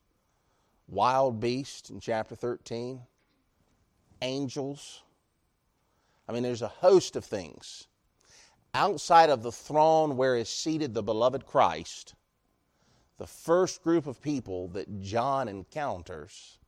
wild 0.88 1.40
beast 1.40 1.90
in 1.90 2.00
chapter 2.00 2.34
13, 2.34 3.00
angels. 4.22 5.02
I 6.28 6.32
mean, 6.32 6.42
there's 6.42 6.62
a 6.62 6.68
host 6.68 7.16
of 7.16 7.24
things. 7.24 7.86
Outside 8.74 9.30
of 9.30 9.42
the 9.42 9.52
throne 9.52 10.16
where 10.16 10.36
is 10.36 10.48
seated 10.48 10.92
the 10.92 11.02
beloved 11.02 11.46
Christ, 11.46 12.14
the 13.18 13.26
first 13.26 13.82
group 13.82 14.06
of 14.06 14.20
people 14.20 14.68
that 14.68 15.00
John 15.00 15.48
encounters 15.48 16.58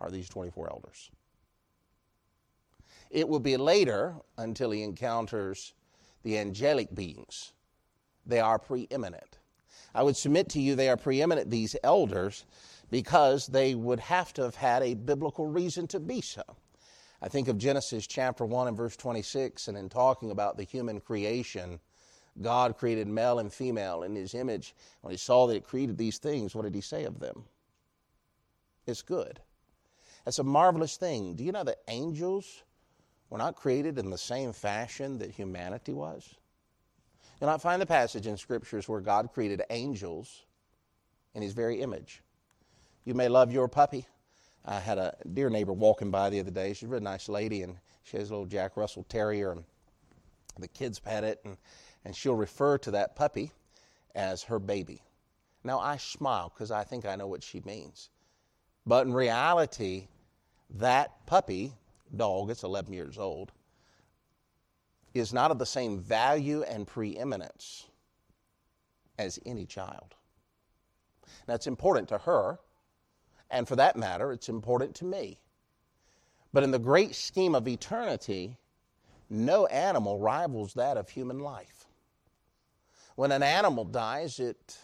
are 0.00 0.10
these 0.10 0.28
24 0.28 0.70
elders. 0.70 1.10
It 3.10 3.28
will 3.28 3.40
be 3.40 3.58
later 3.58 4.14
until 4.38 4.70
he 4.70 4.82
encounters 4.82 5.74
the 6.22 6.38
angelic 6.38 6.94
beings. 6.94 7.52
They 8.24 8.40
are 8.40 8.58
preeminent. 8.58 9.38
I 9.94 10.02
would 10.02 10.16
submit 10.16 10.48
to 10.50 10.60
you 10.60 10.74
they 10.74 10.88
are 10.88 10.96
preeminent, 10.96 11.50
these 11.50 11.76
elders, 11.82 12.44
because 12.90 13.46
they 13.46 13.74
would 13.74 14.00
have 14.00 14.32
to 14.34 14.42
have 14.42 14.56
had 14.56 14.82
a 14.82 14.94
biblical 14.94 15.46
reason 15.46 15.86
to 15.88 16.00
be 16.00 16.20
so. 16.20 16.42
I 17.20 17.28
think 17.28 17.48
of 17.48 17.56
Genesis 17.56 18.06
chapter 18.06 18.44
1 18.44 18.68
and 18.68 18.76
verse 18.76 18.96
26, 18.96 19.68
and 19.68 19.78
in 19.78 19.88
talking 19.88 20.30
about 20.30 20.56
the 20.56 20.64
human 20.64 21.00
creation, 21.00 21.78
God 22.40 22.76
created 22.76 23.06
male 23.06 23.38
and 23.38 23.52
female 23.52 24.02
in 24.02 24.16
his 24.16 24.34
image. 24.34 24.74
When 25.02 25.12
he 25.12 25.18
saw 25.18 25.46
that 25.46 25.56
it 25.56 25.64
created 25.64 25.98
these 25.98 26.18
things, 26.18 26.54
what 26.54 26.62
did 26.62 26.74
he 26.74 26.80
say 26.80 27.04
of 27.04 27.20
them? 27.20 27.44
It's 28.86 29.02
good. 29.02 29.40
That's 30.24 30.38
a 30.38 30.44
marvelous 30.44 30.96
thing. 30.96 31.34
Do 31.34 31.44
you 31.44 31.52
know 31.52 31.64
that 31.64 31.82
angels 31.88 32.64
were 33.30 33.38
not 33.38 33.56
created 33.56 33.98
in 33.98 34.10
the 34.10 34.18
same 34.18 34.52
fashion 34.52 35.18
that 35.18 35.30
humanity 35.30 35.92
was? 35.92 36.34
You'll 37.42 37.50
not 37.50 37.60
find 37.60 37.82
the 37.82 37.86
passage 37.86 38.28
in 38.28 38.36
scriptures 38.36 38.88
where 38.88 39.00
God 39.00 39.32
created 39.32 39.64
angels 39.68 40.44
in 41.34 41.42
his 41.42 41.54
very 41.54 41.80
image. 41.80 42.22
You 43.04 43.14
may 43.14 43.26
love 43.28 43.50
your 43.50 43.66
puppy. 43.66 44.06
I 44.64 44.78
had 44.78 44.96
a 44.96 45.16
dear 45.34 45.50
neighbor 45.50 45.72
walking 45.72 46.12
by 46.12 46.30
the 46.30 46.38
other 46.38 46.52
day. 46.52 46.72
She's 46.72 46.84
a 46.84 46.86
really 46.86 47.02
nice 47.02 47.28
lady, 47.28 47.62
and 47.62 47.78
she 48.04 48.16
has 48.16 48.30
a 48.30 48.32
little 48.32 48.46
Jack 48.46 48.76
Russell 48.76 49.04
Terrier, 49.08 49.50
and 49.50 49.64
the 50.56 50.68
kids 50.68 51.00
pet 51.00 51.24
it, 51.24 51.40
and, 51.44 51.56
and 52.04 52.14
she'll 52.14 52.36
refer 52.36 52.78
to 52.78 52.92
that 52.92 53.16
puppy 53.16 53.50
as 54.14 54.44
her 54.44 54.60
baby. 54.60 55.02
Now, 55.64 55.80
I 55.80 55.96
smile 55.96 56.52
because 56.54 56.70
I 56.70 56.84
think 56.84 57.06
I 57.06 57.16
know 57.16 57.26
what 57.26 57.42
she 57.42 57.60
means. 57.64 58.10
But 58.86 59.04
in 59.04 59.12
reality, 59.12 60.06
that 60.70 61.26
puppy, 61.26 61.72
dog, 62.14 62.50
it's 62.50 62.62
11 62.62 62.92
years 62.92 63.18
old, 63.18 63.50
is 65.20 65.32
not 65.32 65.50
of 65.50 65.58
the 65.58 65.66
same 65.66 65.98
value 65.98 66.62
and 66.62 66.86
preeminence 66.86 67.86
as 69.18 69.38
any 69.44 69.66
child. 69.66 70.14
Now, 71.46 71.54
it's 71.54 71.66
important 71.66 72.08
to 72.08 72.18
her, 72.18 72.58
and 73.50 73.68
for 73.68 73.76
that 73.76 73.96
matter, 73.96 74.32
it's 74.32 74.48
important 74.48 74.94
to 74.96 75.04
me. 75.04 75.38
But 76.52 76.62
in 76.62 76.70
the 76.70 76.78
great 76.78 77.14
scheme 77.14 77.54
of 77.54 77.68
eternity, 77.68 78.56
no 79.28 79.66
animal 79.66 80.18
rivals 80.18 80.74
that 80.74 80.96
of 80.96 81.08
human 81.08 81.40
life. 81.40 81.86
When 83.16 83.32
an 83.32 83.42
animal 83.42 83.84
dies, 83.84 84.38
it 84.38 84.78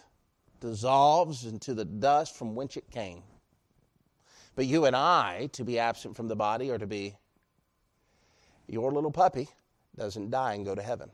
dissolves 0.59 1.45
into 1.45 1.73
the 1.73 1.85
dust 1.85 2.35
from 2.35 2.55
whence 2.55 2.77
it 2.77 2.89
came. 2.91 3.23
But 4.55 4.65
you 4.65 4.85
and 4.85 4.95
I, 4.95 5.49
to 5.53 5.63
be 5.63 5.79
absent 5.79 6.15
from 6.15 6.27
the 6.27 6.35
body, 6.35 6.69
or 6.69 6.77
to 6.77 6.87
be 6.87 7.15
your 8.67 8.91
little 8.91 9.11
puppy, 9.11 9.47
doesn't 9.99 10.31
die 10.31 10.53
and 10.53 10.65
go 10.65 10.73
to 10.73 10.81
heaven. 10.81 11.11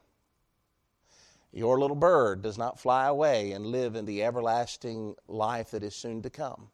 Your 1.51 1.79
little 1.79 1.95
bird 1.95 2.41
does 2.41 2.57
not 2.57 2.79
fly 2.79 3.07
away 3.07 3.53
and 3.53 3.65
live 3.65 3.95
in 3.95 4.05
the 4.05 4.23
everlasting 4.23 5.15
life 5.27 5.71
that 5.71 5.83
is 5.83 5.95
soon 5.95 6.21
to 6.21 6.29
come, 6.29 6.69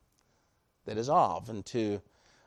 that 0.85 0.97
is 0.97 1.07
off 1.07 1.49
into 1.49 2.01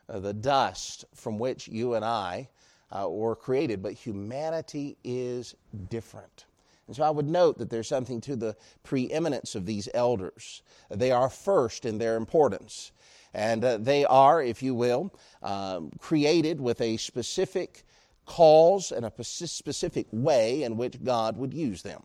uh, 0.09 0.18
the 0.18 0.35
dust 0.35 1.04
from 1.14 1.38
which 1.38 1.68
you 1.68 1.94
and 1.94 2.04
I 2.04 2.49
uh, 2.90 3.09
were 3.09 3.37
created. 3.37 3.83
But 3.83 3.94
humanity 3.94 4.97
is 5.02 5.54
different. 5.88 6.44
And 6.87 6.94
so 6.94 7.02
I 7.02 7.11
would 7.11 7.28
note 7.28 7.56
that 7.59 7.71
there's 7.71 7.88
something 7.88 8.21
to 8.23 8.37
the 8.37 8.56
preeminence 8.83 9.54
of 9.54 9.64
these 9.64 9.88
elders. 9.94 10.62
They 10.90 11.11
are 11.11 11.30
first 11.30 11.87
in 11.87 11.99
their 11.99 12.16
importance. 12.16 12.92
And 13.33 13.64
uh, 13.64 13.78
they 13.78 14.04
are, 14.04 14.42
if 14.42 14.62
you 14.62 14.75
will, 14.75 15.14
um, 15.42 15.90
created 15.99 16.61
with 16.61 16.80
a 16.80 16.97
specific 16.99 17.85
cause 18.26 18.92
and 18.92 19.04
a 19.04 19.24
specific 19.24 20.06
way 20.12 20.62
in 20.62 20.76
which 20.76 21.02
God 21.02 21.36
would 21.36 21.54
use 21.54 21.82
them. 21.82 22.02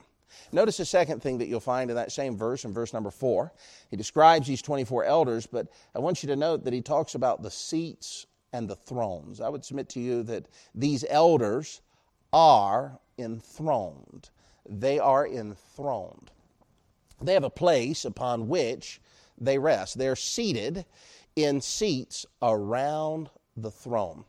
Notice 0.51 0.77
the 0.77 0.85
second 0.85 1.21
thing 1.21 1.37
that 1.39 1.47
you'll 1.47 1.59
find 1.59 1.89
in 1.89 1.95
that 1.95 2.11
same 2.11 2.37
verse, 2.37 2.65
in 2.65 2.73
verse 2.73 2.93
number 2.93 3.11
four. 3.11 3.51
He 3.89 3.97
describes 3.97 4.47
these 4.47 4.61
24 4.61 5.05
elders, 5.05 5.47
but 5.47 5.67
I 5.95 5.99
want 5.99 6.23
you 6.23 6.27
to 6.27 6.35
note 6.35 6.63
that 6.63 6.73
he 6.73 6.81
talks 6.81 7.15
about 7.15 7.41
the 7.41 7.51
seats 7.51 8.25
and 8.53 8.67
the 8.67 8.75
thrones. 8.75 9.41
I 9.41 9.49
would 9.49 9.63
submit 9.63 9.89
to 9.89 9.99
you 9.99 10.23
that 10.23 10.47
these 10.73 11.05
elders 11.09 11.81
are 12.33 12.99
enthroned. 13.17 14.29
They 14.67 14.99
are 14.99 15.27
enthroned. 15.27 16.31
They 17.21 17.33
have 17.33 17.43
a 17.43 17.49
place 17.49 18.05
upon 18.05 18.47
which 18.47 19.01
they 19.37 19.57
rest. 19.57 19.97
They're 19.97 20.15
seated 20.15 20.85
in 21.35 21.61
seats 21.61 22.25
around 22.41 23.29
the 23.55 23.71
throne. 23.71 24.25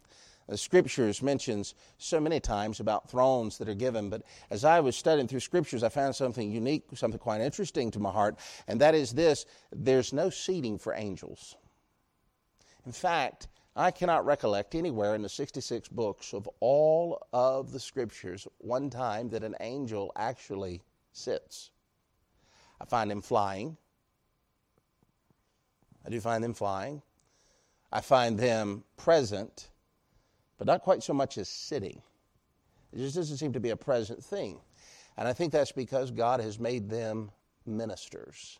The 0.50 0.58
scriptures 0.58 1.22
mentions 1.22 1.76
so 1.96 2.18
many 2.18 2.40
times 2.40 2.80
about 2.80 3.08
thrones 3.08 3.56
that 3.58 3.68
are 3.68 3.74
given, 3.74 4.10
but 4.10 4.22
as 4.50 4.64
I 4.64 4.80
was 4.80 4.96
studying 4.96 5.28
through 5.28 5.38
scriptures, 5.38 5.84
I 5.84 5.90
found 5.90 6.16
something 6.16 6.50
unique, 6.50 6.86
something 6.94 7.20
quite 7.20 7.40
interesting 7.40 7.92
to 7.92 8.00
my 8.00 8.10
heart, 8.10 8.36
and 8.66 8.80
that 8.80 8.96
is 8.96 9.12
this 9.12 9.46
there's 9.70 10.12
no 10.12 10.28
seating 10.28 10.76
for 10.76 10.92
angels. 10.92 11.54
In 12.84 12.90
fact, 12.90 13.46
I 13.76 13.92
cannot 13.92 14.26
recollect 14.26 14.74
anywhere 14.74 15.14
in 15.14 15.22
the 15.22 15.28
66 15.28 15.88
books 15.88 16.34
of 16.34 16.48
all 16.58 17.24
of 17.32 17.70
the 17.70 17.78
scriptures 17.78 18.48
one 18.58 18.90
time 18.90 19.28
that 19.28 19.44
an 19.44 19.54
angel 19.60 20.10
actually 20.16 20.82
sits. 21.12 21.70
I 22.80 22.86
find 22.86 23.08
them 23.08 23.22
flying. 23.22 23.76
I 26.04 26.10
do 26.10 26.20
find 26.20 26.42
them 26.42 26.54
flying. 26.54 27.02
I 27.92 28.00
find 28.00 28.36
them 28.36 28.82
present 28.96 29.69
but 30.60 30.66
not 30.66 30.82
quite 30.82 31.02
so 31.02 31.14
much 31.14 31.38
as 31.38 31.48
sitting. 31.48 32.02
It 32.92 32.98
just 32.98 33.16
doesn't 33.16 33.38
seem 33.38 33.54
to 33.54 33.60
be 33.60 33.70
a 33.70 33.76
present 33.76 34.22
thing. 34.22 34.60
And 35.16 35.26
I 35.26 35.32
think 35.32 35.52
that's 35.52 35.72
because 35.72 36.10
God 36.10 36.38
has 36.38 36.60
made 36.60 36.90
them 36.90 37.30
ministers. 37.64 38.58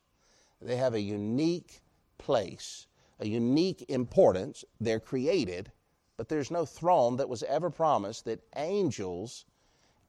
They 0.63 0.77
have 0.77 0.95
a 0.95 1.01
unique 1.01 1.83
place, 2.17 2.87
a 3.19 3.27
unique 3.27 3.85
importance. 3.91 4.65
They're 4.81 4.99
created, 4.99 5.73
but 6.17 6.31
there's 6.31 6.51
no 6.51 6.65
throne 6.65 7.19
that 7.19 7.29
was 7.29 7.43
ever 7.43 7.69
promised 7.69 8.25
that 8.25 8.41
angels, 8.57 9.45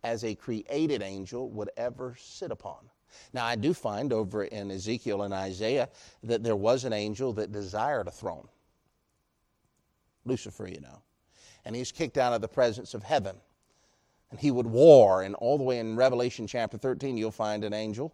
as 0.01 0.24
a 0.24 0.33
created 0.33 1.01
angel, 1.01 1.50
would 1.50 1.71
ever 1.75 2.15
sit 2.17 2.51
upon. 2.51 2.89
Now, 3.33 3.43
I 3.43 3.57
do 3.57 3.74
find 3.74 4.13
over 4.13 4.45
in 4.45 4.71
Ezekiel 4.71 5.24
and 5.24 5.33
Isaiah 5.33 5.89
that 6.24 6.41
there 6.41 6.55
was 6.55 6.86
an 6.86 6.93
angel 6.93 7.33
that 7.33 7.51
desired 7.51 8.07
a 8.07 8.12
throne. 8.12 8.48
Lucifer, 10.24 10.69
you 10.69 10.79
know 10.79 11.01
and 11.65 11.75
he's 11.75 11.91
kicked 11.91 12.18
out 12.18 12.34
of 12.34 12.41
the 12.41 12.48
presence 12.48 12.94
of 12.94 13.03
heaven. 13.03 13.36
And 14.30 14.39
he 14.39 14.51
would 14.51 14.68
war, 14.68 15.24
and 15.24 15.36
all 15.36 15.58
the 15.58 15.63
way 15.63 15.80
in 15.80 15.96
Revelation 15.96 16.48
chapter 16.48 16.77
13, 16.77 17.18
you'll 17.18 17.32
find 17.32 17.63
an 17.63 17.74
angel, 17.74 18.13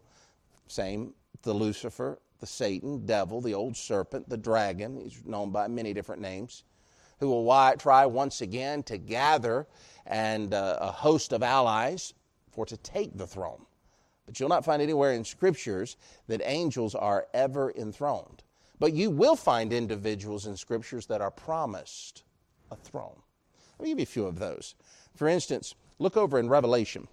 same, 0.68 1.14
the 1.44 1.54
Lucifer, 1.54 2.20
the 2.40 2.48
Satan, 2.48 3.06
devil, 3.06 3.42
the 3.42 3.54
old 3.54 3.76
serpent, 3.76 4.28
the 4.30 4.38
dragon, 4.38 5.00
he's 5.02 5.24
known 5.26 5.52
by 5.52 5.68
many 5.68 5.94
different 5.94 6.22
names, 6.22 6.64
who 7.20 7.30
will 7.30 7.76
try 7.78 8.06
once 8.06 8.42
again 8.42 8.84
to 8.84 8.98
gather 8.98 9.68
and 10.06 10.54
uh, 10.54 10.78
a 10.82 10.92
host 10.92 11.34
of 11.34 11.44
allies 11.44 12.14
for 12.52 12.66
to 12.66 12.78
take 12.78 13.18
the 13.18 13.28
throne. 13.28 13.66
But 14.26 14.40
you'll 14.40 14.50
not 14.50 14.66
find 14.66 14.82
anywhere 14.82 15.14
in 15.14 15.24
scriptures 15.24 15.98
that 16.28 16.42
angels 16.44 16.96
are 16.96 17.28
ever 17.34 17.72
enthroned. 17.72 18.44
But 18.80 18.94
you 18.94 19.10
will 19.10 19.36
find 19.36 19.74
individuals 19.74 20.46
in 20.46 20.56
scriptures 20.56 21.08
that 21.08 21.22
are 21.22 21.32
promised 21.32 22.24
a 22.70 22.76
throne. 22.76 23.22
Let 23.78 23.84
me 23.84 23.90
give 23.92 24.00
you 24.00 24.04
a 24.04 24.06
few 24.06 24.26
of 24.26 24.40
those. 24.40 24.76
For 25.16 25.28
instance, 25.28 25.76
look 26.00 26.18
over 26.18 26.40
in 26.40 26.50
Revelation. 26.50 27.08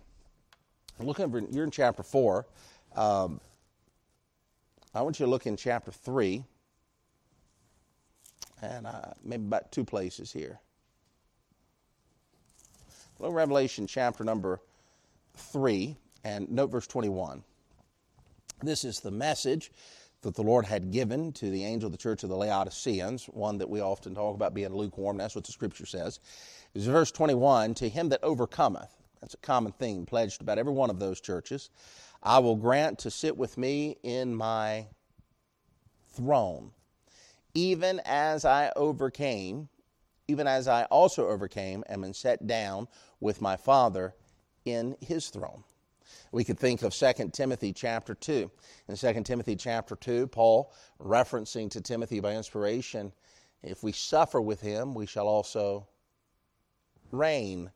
Look 0.98 1.20
over, 1.20 1.42
you're 1.50 1.64
in 1.64 1.70
chapter 1.70 2.02
4. 2.02 2.46
Um, 2.96 3.40
I 4.94 5.02
want 5.02 5.18
you 5.18 5.26
to 5.26 5.30
look 5.30 5.46
in 5.46 5.56
chapter 5.56 5.90
3, 5.90 6.44
and 8.62 8.86
uh, 8.86 9.12
maybe 9.24 9.44
about 9.44 9.72
two 9.72 9.84
places 9.84 10.32
here. 10.32 10.60
Look 13.18 13.30
at 13.30 13.34
Revelation 13.34 13.86
chapter 13.86 14.22
number 14.24 14.60
3, 15.36 15.96
and 16.22 16.50
note 16.50 16.70
verse 16.70 16.86
21. 16.86 17.42
This 18.62 18.84
is 18.84 19.00
the 19.00 19.10
message 19.10 19.72
that 20.24 20.34
the 20.34 20.42
Lord 20.42 20.66
had 20.66 20.90
given 20.90 21.32
to 21.34 21.50
the 21.50 21.64
angel 21.64 21.86
of 21.86 21.92
the 21.92 21.98
church 21.98 22.22
of 22.22 22.28
the 22.28 22.36
Laodiceans, 22.36 23.26
one 23.26 23.58
that 23.58 23.70
we 23.70 23.80
often 23.80 24.14
talk 24.14 24.34
about 24.34 24.52
being 24.52 24.74
lukewarm. 24.74 25.16
That's 25.16 25.34
what 25.34 25.44
the 25.44 25.52
scripture 25.52 25.86
says. 25.86 26.20
Is 26.74 26.86
verse 26.86 27.12
21 27.12 27.74
To 27.74 27.88
him 27.88 28.08
that 28.08 28.22
overcometh, 28.22 28.90
that's 29.20 29.34
a 29.34 29.38
common 29.38 29.72
theme 29.72 30.04
pledged 30.04 30.42
about 30.42 30.58
every 30.58 30.72
one 30.72 30.90
of 30.90 30.98
those 30.98 31.20
churches, 31.20 31.70
I 32.22 32.38
will 32.40 32.56
grant 32.56 32.98
to 33.00 33.10
sit 33.10 33.36
with 33.36 33.56
me 33.56 33.96
in 34.02 34.34
my 34.34 34.86
throne, 36.14 36.72
even 37.54 38.00
as 38.04 38.44
I 38.44 38.72
overcame, 38.76 39.68
even 40.26 40.46
as 40.46 40.68
I 40.68 40.84
also 40.84 41.28
overcame 41.28 41.84
and 41.88 42.02
been 42.02 42.14
set 42.14 42.46
down 42.46 42.88
with 43.20 43.40
my 43.40 43.56
Father 43.56 44.14
in 44.64 44.96
his 45.00 45.28
throne. 45.28 45.64
We 46.34 46.42
could 46.42 46.58
think 46.58 46.82
of 46.82 46.92
2 46.92 47.30
Timothy 47.32 47.72
chapter 47.72 48.12
2. 48.12 48.50
In 48.88 48.96
2 48.96 49.22
Timothy 49.22 49.54
chapter 49.54 49.94
2, 49.94 50.26
Paul 50.26 50.72
referencing 51.00 51.70
to 51.70 51.80
Timothy 51.80 52.18
by 52.18 52.34
inspiration, 52.34 53.12
if 53.62 53.84
we 53.84 53.92
suffer 53.92 54.40
with 54.40 54.60
him, 54.60 54.94
we 54.94 55.06
shall 55.06 55.28
also 55.28 55.86
reign 57.12 57.70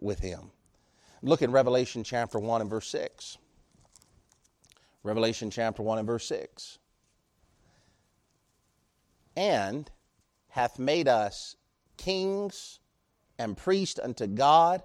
with 0.00 0.20
him. 0.20 0.52
Look 1.20 1.42
in 1.42 1.50
Revelation 1.50 2.04
chapter 2.04 2.38
1 2.38 2.60
and 2.60 2.70
verse 2.70 2.86
6. 2.90 3.38
Revelation 5.02 5.50
chapter 5.50 5.82
1 5.82 5.98
and 5.98 6.06
verse 6.06 6.28
6. 6.28 6.78
And 9.36 9.90
hath 10.50 10.78
made 10.78 11.08
us 11.08 11.56
kings 11.96 12.78
and 13.36 13.56
priests 13.56 13.98
unto 13.98 14.28
God 14.28 14.84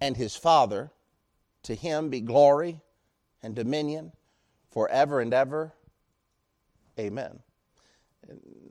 and 0.00 0.16
his 0.16 0.34
Father 0.34 0.92
to 1.66 1.74
him 1.74 2.08
be 2.08 2.20
glory 2.20 2.80
and 3.42 3.54
dominion 3.54 4.12
forever 4.70 5.20
and 5.20 5.34
ever. 5.34 5.72
Amen. 6.98 7.40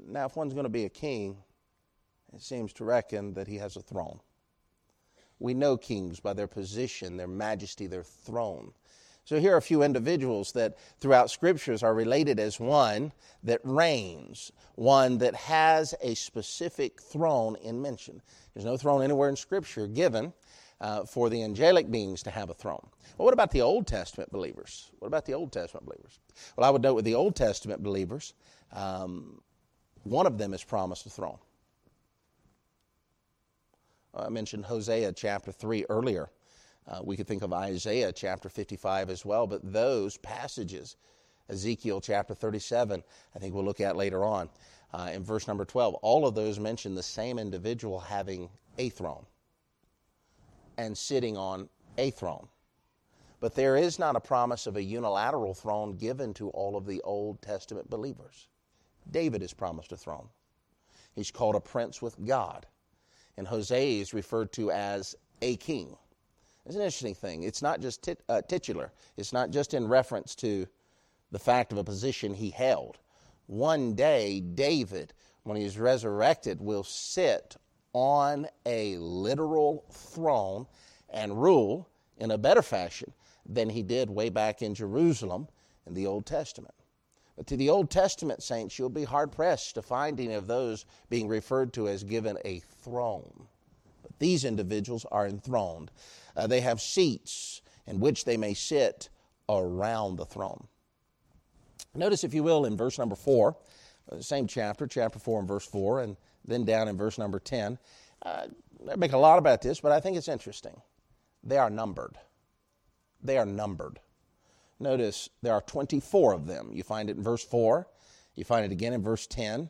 Now, 0.08 0.26
if 0.26 0.36
one's 0.36 0.54
going 0.54 0.66
to 0.66 0.70
be 0.70 0.86
a 0.86 0.90
king, 0.90 1.38
it 2.34 2.42
seems 2.42 2.74
to 2.74 2.86
reckon 2.86 3.34
that 3.34 3.48
he 3.48 3.58
has 3.58 3.76
a 3.76 3.82
throne. 3.82 4.20
We 5.40 5.54
know 5.54 5.78
kings 5.78 6.20
by 6.20 6.34
their 6.34 6.48
position, 6.48 7.18
their 7.18 7.28
majesty, 7.28 7.88
their 7.88 8.04
throne. 8.04 8.72
So 9.26 9.40
here 9.40 9.56
are 9.56 9.58
a 9.58 9.62
few 9.62 9.82
individuals 9.84 10.52
that 10.54 10.78
throughout 11.00 11.32
scriptures 11.32 11.84
are 11.84 11.94
related 11.94 12.40
as 12.40 12.60
one 12.60 13.12
that 13.44 13.60
reigns, 13.64 14.52
one 14.76 15.18
that 15.18 15.36
has 15.36 15.96
a 16.02 16.14
specific 16.14 17.02
throne 17.02 17.56
in 17.58 17.82
mention. 17.82 18.22
There's 18.54 18.66
no 18.66 18.78
throne 18.78 19.02
anywhere 19.02 19.30
in 19.30 19.36
scripture 19.36 19.88
given 19.88 20.32
uh, 20.82 21.06
for 21.06 21.30
the 21.30 21.44
angelic 21.44 21.90
beings 21.90 22.24
to 22.24 22.30
have 22.30 22.50
a 22.50 22.54
throne. 22.54 22.86
Well, 23.18 23.26
what 23.26 23.34
about 23.34 23.52
the 23.52 23.62
Old 23.62 23.88
Testament 23.88 24.32
believers? 24.32 24.92
What 25.00 25.08
about 25.08 25.26
the 25.26 25.34
Old 25.34 25.52
Testament 25.52 25.86
believers? 25.86 26.20
Well, 26.56 26.68
I 26.68 26.70
would 26.70 26.82
note 26.82 26.96
with 26.96 27.06
the 27.06 27.16
Old 27.16 27.36
Testament 27.36 27.82
believers, 27.82 28.34
um, 28.74 29.42
one 30.04 30.28
of 30.28 30.38
them 30.38 30.54
is 30.54 30.64
promised 30.64 31.06
a 31.06 31.10
throne. 31.10 31.38
I 34.14 34.30
mentioned 34.30 34.66
Hosea 34.66 35.12
chapter 35.14 35.52
3 35.52 35.86
earlier. 35.90 36.30
Uh, 36.88 37.00
we 37.04 37.18
could 37.18 37.28
think 37.28 37.42
of 37.42 37.52
Isaiah 37.52 38.12
chapter 38.12 38.48
55 38.48 39.10
as 39.10 39.26
well, 39.26 39.48
but 39.48 39.62
those 39.74 40.18
passages, 40.18 40.98
Ezekiel 41.50 42.00
chapter 42.00 42.34
37, 42.34 43.04
I 43.36 43.40
think 43.40 43.54
we'll 43.54 43.66
look 43.66 43.82
at 43.82 43.96
later 43.96 44.24
on, 44.24 44.50
uh, 44.94 45.10
in 45.12 45.24
verse 45.24 45.48
number 45.48 45.66
12, 45.66 45.96
all 45.96 46.28
of 46.28 46.36
those 46.36 46.60
mention 46.60 46.96
the 46.96 47.04
same 47.04 47.40
individual 47.40 48.00
having 48.00 48.50
a 48.78 48.90
throne 48.90 49.26
and 50.78 50.98
sitting 50.98 51.38
on 51.38 51.70
a 51.98 52.12
throne. 52.12 52.48
But 53.40 53.56
there 53.56 53.78
is 53.78 54.00
not 54.00 54.16
a 54.16 54.22
promise 54.22 54.66
of 54.66 54.76
a 54.76 54.84
unilateral 54.84 55.54
throne 55.54 55.98
given 55.98 56.34
to 56.36 56.50
all 56.50 56.76
of 56.76 56.86
the 56.86 57.02
Old 57.02 57.42
Testament 57.42 57.90
believers. 57.90 58.48
David 59.12 59.44
is 59.44 59.54
promised 59.54 59.92
a 59.92 59.98
throne. 59.98 60.30
He's 61.14 61.32
called 61.32 61.56
a 61.56 61.60
prince 61.60 62.02
with 62.02 62.26
God. 62.26 62.66
And 63.38 63.48
Hosea 63.48 64.02
is 64.02 64.14
referred 64.14 64.52
to 64.54 64.72
as 64.72 65.16
a 65.42 65.58
king. 65.58 65.96
It's 66.66 66.76
an 66.76 66.82
interesting 66.82 67.16
thing. 67.16 67.44
It's 67.44 67.62
not 67.62 67.82
just 67.82 68.02
tit, 68.02 68.24
uh, 68.28 68.42
titular, 68.42 68.92
it's 69.18 69.34
not 69.34 69.52
just 69.52 69.74
in 69.74 69.88
reference 69.88 70.36
to 70.36 70.68
the 71.32 71.40
fact 71.40 71.72
of 71.72 71.78
a 71.78 71.84
position 71.84 72.34
he 72.34 72.50
held. 72.50 72.98
One 73.48 73.94
day, 73.94 74.40
David, 74.40 75.14
when 75.44 75.58
he's 75.58 75.78
resurrected, 75.78 76.60
will 76.62 76.84
sit 76.84 77.58
on 77.96 78.46
a 78.66 78.98
literal 78.98 79.86
throne 79.90 80.68
and 81.10 81.42
rule 81.42 81.88
in 82.18 82.30
a 82.30 82.38
better 82.38 82.62
fashion 82.62 83.14
than 83.46 83.70
he 83.70 83.82
did 83.82 84.10
way 84.10 84.28
back 84.28 84.62
in 84.62 84.76
Jerusalem 84.76 85.48
in 85.88 85.94
the 85.94 86.06
Old 86.06 86.26
Testament. 86.26 86.76
But 87.38 87.48
to 87.48 87.56
the 87.56 87.70
Old 87.70 87.90
Testament 87.90 88.44
saints, 88.44 88.78
you'll 88.78 88.90
be 88.90 89.06
hard 89.06 89.32
pressed 89.32 89.76
to 89.76 89.82
find 89.82 90.20
any 90.20 90.34
of 90.34 90.46
those 90.46 90.86
being 91.10 91.30
referred 91.30 91.72
to 91.74 91.88
as 91.88 92.04
given 92.04 92.38
a 92.44 92.60
throne. 92.60 93.48
But 94.02 94.12
these 94.20 94.44
individuals 94.44 95.06
are 95.10 95.26
enthroned. 95.26 95.90
Uh, 96.36 96.48
they 96.48 96.60
have 96.62 96.82
seats 96.82 97.62
in 97.88 98.02
which 98.02 98.26
they 98.26 98.36
may 98.36 98.54
sit 98.54 99.08
around 99.48 100.18
the 100.18 100.26
throne. 100.26 100.68
Notice, 101.94 102.26
if 102.26 102.34
you 102.34 102.44
will, 102.44 102.66
in 102.66 102.76
verse 102.76 103.00
number 103.00 103.16
4, 103.16 103.56
uh, 104.12 104.20
same 104.20 104.48
chapter, 104.48 104.86
chapter 104.86 105.18
4 105.18 105.40
and 105.40 105.48
verse 105.48 105.66
4, 105.66 106.02
and 106.02 106.18
then 106.48 106.66
down 106.66 106.88
in 106.88 106.98
verse 106.98 107.18
number 107.18 107.40
10. 107.40 107.78
Uh, 108.22 108.48
I 108.92 108.96
make 108.96 109.14
a 109.14 109.18
lot 109.18 109.38
about 109.38 109.62
this, 109.62 109.80
but 109.80 109.92
I 109.92 110.00
think 110.00 110.18
it's 110.18 110.28
interesting. 110.28 110.80
They 111.44 111.58
are 111.58 111.70
numbered. 111.70 112.18
They 113.22 113.38
are 113.38 113.46
numbered. 113.46 114.00
Notice 114.80 115.30
there 115.42 115.54
are 115.54 115.62
24 115.62 116.34
of 116.34 116.48
them. 116.48 116.70
You 116.74 116.84
find 116.84 117.10
it 117.10 117.18
in 117.18 117.24
verse 117.24 117.44
4, 117.44 117.88
you 118.36 118.44
find 118.44 118.66
it 118.66 118.72
again 118.72 118.94
in 118.94 119.02
verse 119.02 119.26
10, 119.28 119.62
you 119.62 119.70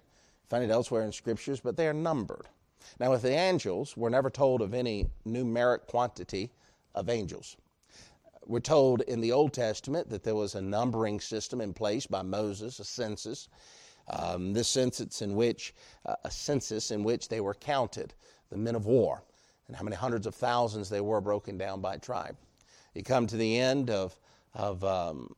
find 0.49 0.63
it 0.63 0.71
elsewhere 0.71 1.03
in 1.03 1.11
scriptures, 1.11 1.59
but 1.59 1.77
they 1.77 1.87
are 1.87 1.93
numbered. 1.93 2.47
Now, 2.99 3.11
with 3.11 3.21
the 3.21 3.31
angels, 3.31 3.95
we're 3.95 4.09
never 4.09 4.29
told 4.29 4.61
of 4.61 4.73
any 4.73 5.09
numeric 5.25 5.87
quantity 5.87 6.51
of 6.93 7.09
angels. 7.09 7.57
We're 8.45 8.59
told 8.59 9.01
in 9.01 9.21
the 9.21 9.31
Old 9.31 9.53
Testament 9.53 10.09
that 10.09 10.23
there 10.23 10.35
was 10.35 10.55
a 10.55 10.61
numbering 10.61 11.19
system 11.19 11.61
in 11.61 11.73
place 11.73 12.05
by 12.05 12.21
Moses, 12.21 12.79
a 12.79 12.83
census. 12.83 13.49
Um, 14.07 14.53
this 14.53 14.67
census 14.67 15.21
in 15.21 15.35
which 15.35 15.73
uh, 16.05 16.15
a 16.23 16.31
census 16.31 16.91
in 16.91 17.03
which 17.03 17.27
they 17.27 17.41
were 17.41 17.55
counted, 17.55 18.13
the 18.49 18.57
men 18.57 18.75
of 18.75 18.85
war, 18.85 19.23
and 19.67 19.75
how 19.75 19.83
many 19.83 19.95
hundreds 19.95 20.27
of 20.27 20.35
thousands 20.35 20.89
they 20.89 21.01
were 21.01 21.21
broken 21.21 21.57
down 21.57 21.81
by 21.81 21.97
tribe. 21.97 22.37
You 22.93 23.03
come 23.03 23.27
to 23.27 23.37
the 23.37 23.59
end 23.59 23.89
of 23.89 24.17
of 24.53 24.83
um, 24.83 25.35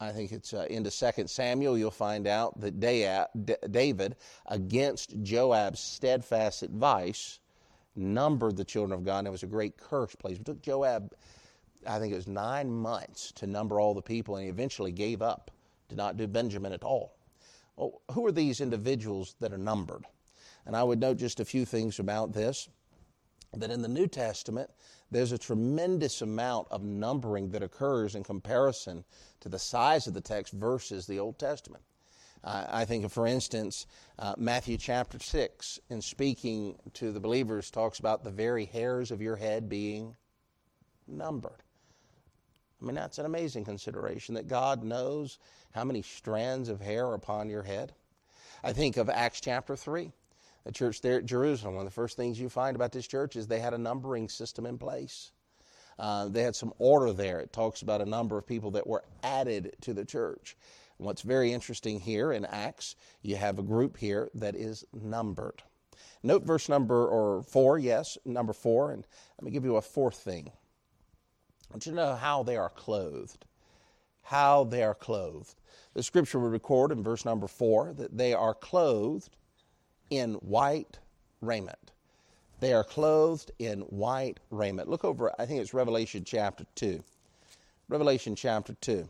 I 0.00 0.12
think 0.12 0.32
it's 0.32 0.52
uh, 0.52 0.66
into 0.68 0.90
Second 0.90 1.28
Samuel, 1.28 1.78
you'll 1.78 1.90
find 1.90 2.26
out 2.26 2.60
that 2.60 2.80
David, 2.80 4.16
against 4.46 5.22
Joab's 5.22 5.80
steadfast 5.80 6.62
advice, 6.62 7.40
numbered 7.96 8.56
the 8.56 8.64
children 8.64 8.98
of 8.98 9.04
God, 9.04 9.18
and 9.20 9.28
it 9.28 9.30
was 9.30 9.44
a 9.44 9.48
great 9.48 9.76
curse 9.76 10.14
place. 10.14 10.36
It 10.36 10.44
took 10.44 10.62
Joab, 10.62 11.14
I 11.86 11.98
think 11.98 12.12
it 12.12 12.16
was 12.16 12.26
nine 12.26 12.70
months 12.70 13.32
to 13.36 13.46
number 13.46 13.78
all 13.78 13.94
the 13.94 14.02
people, 14.02 14.36
and 14.36 14.44
he 14.44 14.50
eventually 14.50 14.92
gave 14.92 15.22
up, 15.22 15.50
did 15.88 15.96
not 15.96 16.16
do 16.16 16.26
Benjamin 16.26 16.72
at 16.72 16.82
all. 16.82 17.16
Well, 17.76 18.02
who 18.12 18.26
are 18.26 18.32
these 18.32 18.60
individuals 18.60 19.34
that 19.40 19.52
are 19.52 19.58
numbered? 19.58 20.04
And 20.66 20.76
I 20.76 20.82
would 20.82 21.00
note 21.00 21.18
just 21.18 21.40
a 21.40 21.44
few 21.44 21.64
things 21.64 21.98
about 21.98 22.32
this 22.32 22.68
that 23.52 23.70
in 23.70 23.82
the 23.82 23.88
New 23.88 24.06
Testament, 24.06 24.70
there's 25.10 25.32
a 25.32 25.38
tremendous 25.38 26.22
amount 26.22 26.66
of 26.70 26.82
numbering 26.82 27.50
that 27.50 27.62
occurs 27.62 28.14
in 28.14 28.24
comparison 28.24 29.04
to 29.40 29.48
the 29.48 29.58
size 29.58 30.06
of 30.06 30.14
the 30.14 30.20
text 30.20 30.52
versus 30.52 31.06
the 31.06 31.18
Old 31.18 31.38
Testament. 31.38 31.84
Uh, 32.42 32.66
I 32.68 32.84
think, 32.84 33.10
for 33.10 33.26
instance, 33.26 33.86
uh, 34.18 34.34
Matthew 34.36 34.76
chapter 34.76 35.18
6, 35.18 35.78
in 35.88 36.02
speaking 36.02 36.76
to 36.94 37.10
the 37.10 37.20
believers, 37.20 37.70
talks 37.70 38.00
about 38.00 38.22
the 38.22 38.30
very 38.30 38.66
hairs 38.66 39.10
of 39.10 39.22
your 39.22 39.36
head 39.36 39.68
being 39.68 40.16
numbered. 41.06 41.63
I 42.84 42.86
mean, 42.86 42.96
that's 42.96 43.18
an 43.18 43.24
amazing 43.24 43.64
consideration 43.64 44.34
that 44.34 44.46
God 44.46 44.84
knows 44.84 45.38
how 45.72 45.84
many 45.84 46.02
strands 46.02 46.68
of 46.68 46.82
hair 46.82 47.06
are 47.06 47.14
upon 47.14 47.48
your 47.48 47.62
head. 47.62 47.94
I 48.62 48.74
think 48.74 48.98
of 48.98 49.08
Acts 49.08 49.40
chapter 49.40 49.74
3 49.74 50.12
the 50.64 50.72
church 50.72 51.02
there 51.02 51.18
at 51.18 51.26
Jerusalem, 51.26 51.74
one 51.74 51.86
of 51.86 51.92
the 51.92 51.94
first 51.94 52.16
things 52.16 52.40
you 52.40 52.48
find 52.48 52.74
about 52.74 52.92
this 52.92 53.06
church 53.06 53.36
is 53.36 53.46
they 53.46 53.60
had 53.60 53.74
a 53.74 53.78
numbering 53.78 54.30
system 54.30 54.64
in 54.64 54.78
place. 54.78 55.32
Uh, 55.98 56.28
they 56.28 56.42
had 56.42 56.56
some 56.56 56.72
order 56.78 57.12
there. 57.12 57.38
It 57.38 57.52
talks 57.52 57.82
about 57.82 58.00
a 58.00 58.06
number 58.06 58.38
of 58.38 58.46
people 58.46 58.70
that 58.72 58.86
were 58.86 59.04
added 59.22 59.76
to 59.82 59.92
the 59.92 60.06
church. 60.06 60.56
And 60.98 61.06
what's 61.06 61.20
very 61.20 61.52
interesting 61.52 62.00
here 62.00 62.32
in 62.32 62.46
Acts, 62.46 62.96
you 63.22 63.36
have 63.36 63.58
a 63.58 63.62
group 63.62 63.98
here 63.98 64.30
that 64.34 64.56
is 64.56 64.84
numbered. 64.92 65.62
Note 66.22 66.44
verse 66.44 66.68
number 66.70 67.06
or 67.06 67.42
four, 67.42 67.78
yes, 67.78 68.16
number 68.24 68.54
four, 68.54 68.90
and 68.90 69.06
let 69.38 69.44
me 69.44 69.50
give 69.50 69.64
you 69.64 69.76
a 69.76 69.82
fourth 69.82 70.16
thing. 70.16 70.50
I 71.70 71.74
want 71.74 71.86
you 71.86 71.92
to 71.92 71.96
know 71.96 72.14
how 72.14 72.42
they 72.42 72.56
are 72.56 72.70
clothed. 72.70 73.44
How 74.22 74.64
they 74.64 74.82
are 74.82 74.94
clothed. 74.94 75.54
The 75.94 76.02
scripture 76.02 76.38
will 76.38 76.48
record 76.48 76.92
in 76.92 77.02
verse 77.02 77.24
number 77.24 77.46
four 77.46 77.92
that 77.94 78.16
they 78.16 78.32
are 78.32 78.54
clothed 78.54 79.36
in 80.10 80.34
white 80.34 80.98
raiment. 81.40 81.92
They 82.60 82.72
are 82.72 82.84
clothed 82.84 83.50
in 83.58 83.80
white 83.80 84.40
raiment. 84.50 84.88
Look 84.88 85.04
over, 85.04 85.32
I 85.38 85.46
think 85.46 85.60
it's 85.60 85.74
Revelation 85.74 86.24
chapter 86.24 86.64
2. 86.76 87.02
Revelation 87.88 88.34
chapter 88.34 88.74
2. 88.80 89.08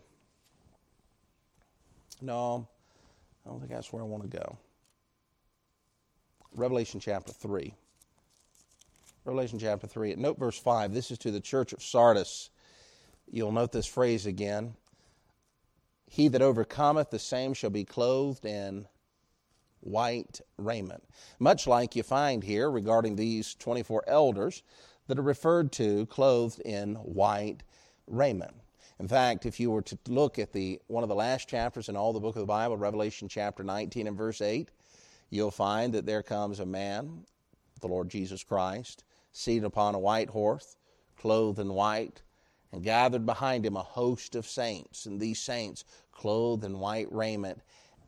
No, 2.21 2.67
I 3.45 3.51
don't 3.51 3.61
think 3.61 3.71
that's 3.71 3.93
where 3.93 4.03
I 4.03 4.07
want 4.07 4.29
to 4.29 4.37
go. 4.37 4.59
Revelation 6.57 7.01
chapter 7.01 7.33
3. 7.33 7.75
Revelation 9.25 9.59
chapter 9.59 9.87
3. 9.87 10.17
Note 10.17 10.39
verse 10.39 10.59
5. 10.59 10.93
This 10.93 11.11
is 11.11 11.17
to 11.19 11.31
the 11.31 11.41
church 11.41 11.73
of 11.73 11.83
Sardis. 11.83 12.51
You'll 13.31 13.53
note 13.53 13.73
this 13.73 13.87
phrase 13.87 14.27
again. 14.27 14.75
He 16.07 16.29
that 16.29 16.43
overcometh, 16.43 17.09
the 17.09 17.19
same 17.19 17.55
shall 17.55 17.71
be 17.71 17.85
clothed 17.85 18.45
in 18.45 18.87
white 19.81 20.43
raiment. 20.59 21.05
Much 21.39 21.67
like 21.67 21.97
you 21.97 22.03
find 22.03 22.45
here 22.45 22.71
regarding 22.71 23.17
these 23.17 23.55
24 23.55 24.05
elders 24.07 24.63
that 25.07 25.19
are 25.19 25.23
referred 25.23 25.73
to 25.73 26.05
clothed 26.07 26.61
in 26.61 26.97
white 26.97 27.63
raiment. 28.07 28.55
In 29.01 29.09
fact, 29.09 29.47
if 29.47 29.59
you 29.59 29.71
were 29.71 29.83
to 29.83 29.99
look 30.07 30.39
at 30.39 30.53
the 30.53 30.83
one 30.87 31.03
of 31.03 31.09
the 31.09 31.15
last 31.15 31.49
chapters 31.49 31.89
in 31.89 31.97
all 31.97 32.13
the 32.13 32.21
book 32.21 32.37
of 32.37 32.41
the 32.41 32.47
Bible, 32.47 32.77
Revelation 32.77 33.29
chapter 33.29 33.65
19 33.65 34.07
and 34.07 34.19
verse 34.19 34.43
8, 34.43 34.69
you'll 35.31 35.51
find 35.51 35.95
that 35.95 36.05
there 36.05 36.23
comes 36.23 36.61
a 36.61 36.67
man, 36.67 37.25
the 37.81 37.89
Lord 37.89 38.11
Jesus 38.11 38.45
Christ, 38.45 39.03
seated 39.35 39.65
upon 39.65 39.95
a 39.95 39.99
white 39.99 40.31
horse, 40.31 40.77
clothed 41.19 41.59
in 41.59 41.75
white, 41.75 42.23
and 42.73 42.83
gathered 42.83 43.27
behind 43.27 43.67
him 43.67 43.77
a 43.77 43.83
host 43.83 44.35
of 44.35 44.47
saints, 44.47 45.05
and 45.05 45.21
these 45.21 45.41
saints 45.41 45.85
clothed 46.13 46.65
in 46.65 46.79
white 46.79 47.13
raiment 47.13 47.61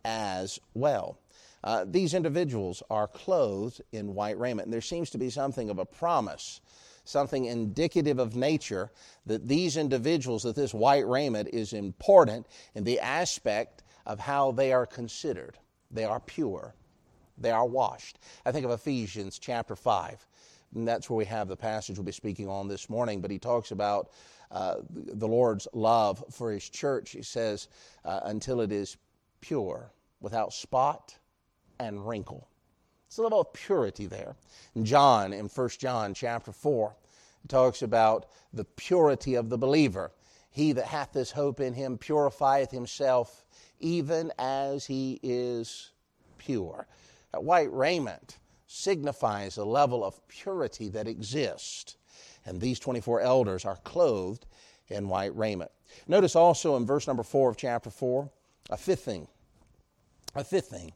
as 0.05 0.59
well. 0.73 1.19
Uh, 1.65 1.85
these 1.87 2.15
individuals 2.15 2.83
are 2.91 3.09
clothed 3.09 3.83
in 3.91 4.15
white 4.15 4.39
raiment. 4.39 4.67
And 4.67 4.73
there 4.73 4.81
seems 4.81 5.11
to 5.11 5.19
be 5.19 5.31
something 5.31 5.69
of 5.69 5.81
a 5.81 5.85
promise, 5.85 6.61
something 7.05 7.45
indicative 7.45 8.21
of 8.21 8.37
nature 8.37 8.93
that 9.27 9.49
these 9.49 9.77
individuals, 9.77 10.45
that 10.45 10.55
this 10.55 10.73
white 10.73 11.07
raiment 11.09 11.49
is 11.53 11.73
important 11.73 12.47
in 12.77 12.85
the 12.85 13.01
aspect 13.01 13.83
of 14.07 14.21
how 14.21 14.53
they 14.53 14.73
are 14.73 14.87
considered. 14.87 15.59
They 15.91 16.05
are 16.05 16.21
pure, 16.21 16.75
they 17.37 17.51
are 17.51 17.67
washed. 17.67 18.21
I 18.45 18.53
think 18.53 18.65
of 18.65 18.71
Ephesians 18.71 19.39
chapter 19.39 19.75
5. 19.75 20.25
And 20.74 20.87
that's 20.87 21.09
where 21.09 21.16
we 21.16 21.24
have 21.26 21.48
the 21.48 21.57
passage 21.57 21.96
we'll 21.96 22.05
be 22.05 22.12
speaking 22.12 22.48
on 22.48 22.68
this 22.68 22.90
morning. 22.90 23.20
But 23.20 23.31
he 23.31 23.38
talks 23.38 23.70
about 23.70 24.11
uh, 24.50 24.76
the 24.90 25.29
Lord's 25.29 25.66
love 25.72 26.22
for 26.31 26.52
his 26.52 26.68
church. 26.68 27.11
He 27.11 27.22
says, 27.22 27.68
uh, 28.05 28.20
until 28.24 28.61
it 28.61 28.72
is 28.72 28.96
pure, 29.40 29.90
without 30.20 30.52
spot, 30.52 31.16
and 31.79 32.07
wrinkle. 32.07 32.48
It's 33.07 33.18
a 33.18 33.22
level 33.22 33.40
of 33.40 33.52
purity 33.52 34.07
there. 34.07 34.35
John, 34.83 35.33
in 35.33 35.46
1 35.46 35.68
John 35.79 36.14
chapter 36.14 36.52
4, 36.52 36.94
talks 37.48 37.83
about 37.83 38.26
the 38.52 38.64
purity 38.64 39.35
of 39.37 39.48
the 39.48 39.59
believer. 39.59 40.12
He 40.50 40.72
that 40.72 40.87
hath 40.87 41.12
this 41.12 41.31
hope 41.31 41.61
in 41.61 41.74
him 41.74 41.98
purifieth 41.98 42.70
himself 42.70 43.44
even 43.79 44.33
as 44.38 44.87
he 44.87 45.20
is 45.22 45.90
pure. 46.38 46.87
That 47.33 47.44
white 47.44 47.72
raiment 47.72 48.38
signifies 48.66 49.57
a 49.57 49.64
level 49.64 50.05
of 50.05 50.26
purity 50.29 50.88
that 50.90 51.09
exists. 51.09 51.96
And 52.44 52.61
these 52.61 52.79
24 52.79 53.20
elders 53.20 53.64
are 53.64 53.76
clothed 53.76 54.46
in 54.88 55.09
white 55.09 55.37
raiment. 55.37 55.70
Notice 56.07 56.37
also 56.37 56.76
in 56.76 56.87
verse 56.87 57.07
number 57.07 57.22
4 57.22 57.50
of 57.50 57.57
chapter 57.57 57.90
4, 57.90 58.31
a 58.70 58.76
fifth 58.76 59.05
thing. 59.05 59.29
A 60.35 60.44
fifth 60.44 60.68
thing 60.68 60.92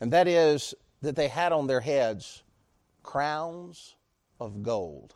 and 0.00 0.12
that 0.12 0.28
is 0.28 0.74
that 1.02 1.16
they 1.16 1.28
had 1.28 1.52
on 1.52 1.66
their 1.66 1.80
heads 1.80 2.42
crowns 3.02 3.94
of 4.40 4.62
gold. 4.62 5.14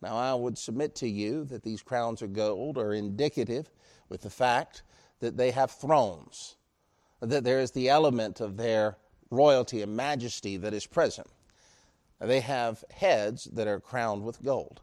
Now, 0.00 0.16
I 0.16 0.34
would 0.34 0.56
submit 0.56 0.94
to 0.96 1.08
you 1.08 1.44
that 1.46 1.62
these 1.62 1.82
crowns 1.82 2.22
of 2.22 2.32
gold 2.32 2.78
are 2.78 2.92
indicative 2.92 3.70
with 4.08 4.22
the 4.22 4.30
fact 4.30 4.82
that 5.20 5.36
they 5.36 5.50
have 5.50 5.70
thrones, 5.70 6.56
that 7.20 7.44
there 7.44 7.60
is 7.60 7.72
the 7.72 7.88
element 7.88 8.40
of 8.40 8.56
their 8.56 8.96
royalty 9.30 9.82
and 9.82 9.96
majesty 9.96 10.56
that 10.56 10.74
is 10.74 10.86
present. 10.86 11.26
They 12.20 12.40
have 12.40 12.84
heads 12.90 13.44
that 13.44 13.68
are 13.68 13.80
crowned 13.80 14.24
with 14.24 14.42
gold. 14.42 14.80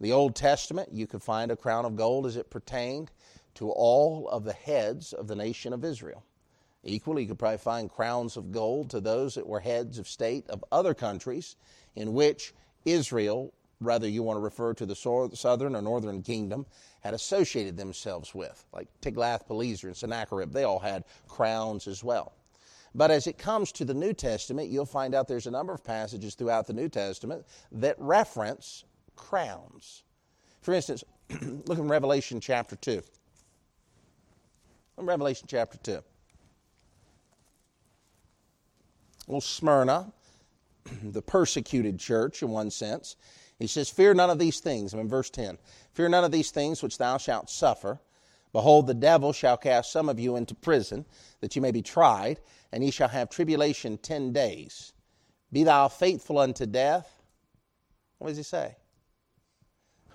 The 0.00 0.12
Old 0.12 0.34
Testament, 0.34 0.90
you 0.92 1.06
could 1.06 1.22
find 1.22 1.50
a 1.50 1.56
crown 1.56 1.84
of 1.84 1.96
gold 1.96 2.26
as 2.26 2.36
it 2.36 2.50
pertained 2.50 3.10
to 3.54 3.70
all 3.70 4.28
of 4.28 4.44
the 4.44 4.52
heads 4.52 5.12
of 5.12 5.28
the 5.28 5.36
nation 5.36 5.72
of 5.72 5.84
Israel. 5.84 6.24
Equally, 6.82 7.22
you 7.22 7.28
could 7.28 7.38
probably 7.38 7.58
find 7.58 7.88
crowns 7.88 8.36
of 8.36 8.50
gold 8.50 8.90
to 8.90 9.00
those 9.00 9.34
that 9.36 9.46
were 9.46 9.60
heads 9.60 9.98
of 9.98 10.08
state 10.08 10.48
of 10.50 10.64
other 10.72 10.94
countries 10.94 11.54
in 11.94 12.12
which 12.14 12.52
Israel 12.84 13.52
whether 13.82 14.08
you 14.08 14.22
want 14.22 14.36
to 14.36 14.40
refer 14.40 14.72
to 14.74 14.86
the 14.86 14.94
southern 15.34 15.76
or 15.76 15.82
northern 15.82 16.22
kingdom, 16.22 16.66
had 17.00 17.14
associated 17.14 17.76
themselves 17.76 18.34
with, 18.34 18.64
like 18.72 18.88
Tiglath-Pileser 19.00 19.88
and 19.88 19.96
Sennacherib. 19.96 20.52
They 20.52 20.64
all 20.64 20.78
had 20.78 21.04
crowns 21.28 21.86
as 21.88 22.04
well. 22.04 22.32
But 22.94 23.10
as 23.10 23.26
it 23.26 23.38
comes 23.38 23.72
to 23.72 23.84
the 23.84 23.94
New 23.94 24.12
Testament, 24.12 24.68
you'll 24.68 24.84
find 24.84 25.14
out 25.14 25.26
there's 25.26 25.46
a 25.46 25.50
number 25.50 25.72
of 25.72 25.82
passages 25.82 26.34
throughout 26.34 26.66
the 26.66 26.74
New 26.74 26.88
Testament 26.88 27.46
that 27.72 27.96
reference 27.98 28.84
crowns. 29.16 30.02
For 30.60 30.74
instance, 30.74 31.02
look 31.66 31.78
in 31.78 31.88
Revelation 31.88 32.40
chapter 32.40 32.76
2. 32.76 33.02
In 34.98 35.06
Revelation 35.06 35.46
chapter 35.48 35.78
2. 35.78 36.02
Well, 39.26 39.40
Smyrna, 39.40 40.12
the 41.02 41.22
persecuted 41.22 41.98
church 41.98 42.42
in 42.42 42.50
one 42.50 42.70
sense, 42.70 43.16
he 43.58 43.66
says, 43.66 43.88
Fear 43.88 44.14
none 44.14 44.28
of 44.28 44.38
these 44.38 44.60
things. 44.60 44.92
I'm 44.92 45.00
in 45.00 45.08
verse 45.08 45.30
10. 45.30 45.56
Fear 45.94 46.08
none 46.10 46.24
of 46.24 46.32
these 46.32 46.50
things 46.50 46.82
which 46.82 46.98
thou 46.98 47.16
shalt 47.16 47.48
suffer. 47.48 48.00
Behold, 48.52 48.86
the 48.86 48.94
devil 48.94 49.32
shall 49.32 49.56
cast 49.56 49.92
some 49.92 50.08
of 50.08 50.20
you 50.20 50.36
into 50.36 50.54
prison, 50.54 51.06
that 51.40 51.56
you 51.56 51.62
may 51.62 51.70
be 51.70 51.82
tried, 51.82 52.40
and 52.70 52.84
ye 52.84 52.90
shall 52.90 53.08
have 53.08 53.30
tribulation 53.30 53.96
ten 53.98 54.32
days. 54.32 54.92
Be 55.52 55.64
thou 55.64 55.88
faithful 55.88 56.38
unto 56.38 56.66
death. 56.66 57.22
What 58.18 58.28
does 58.28 58.36
he 58.36 58.42
say? 58.42 58.76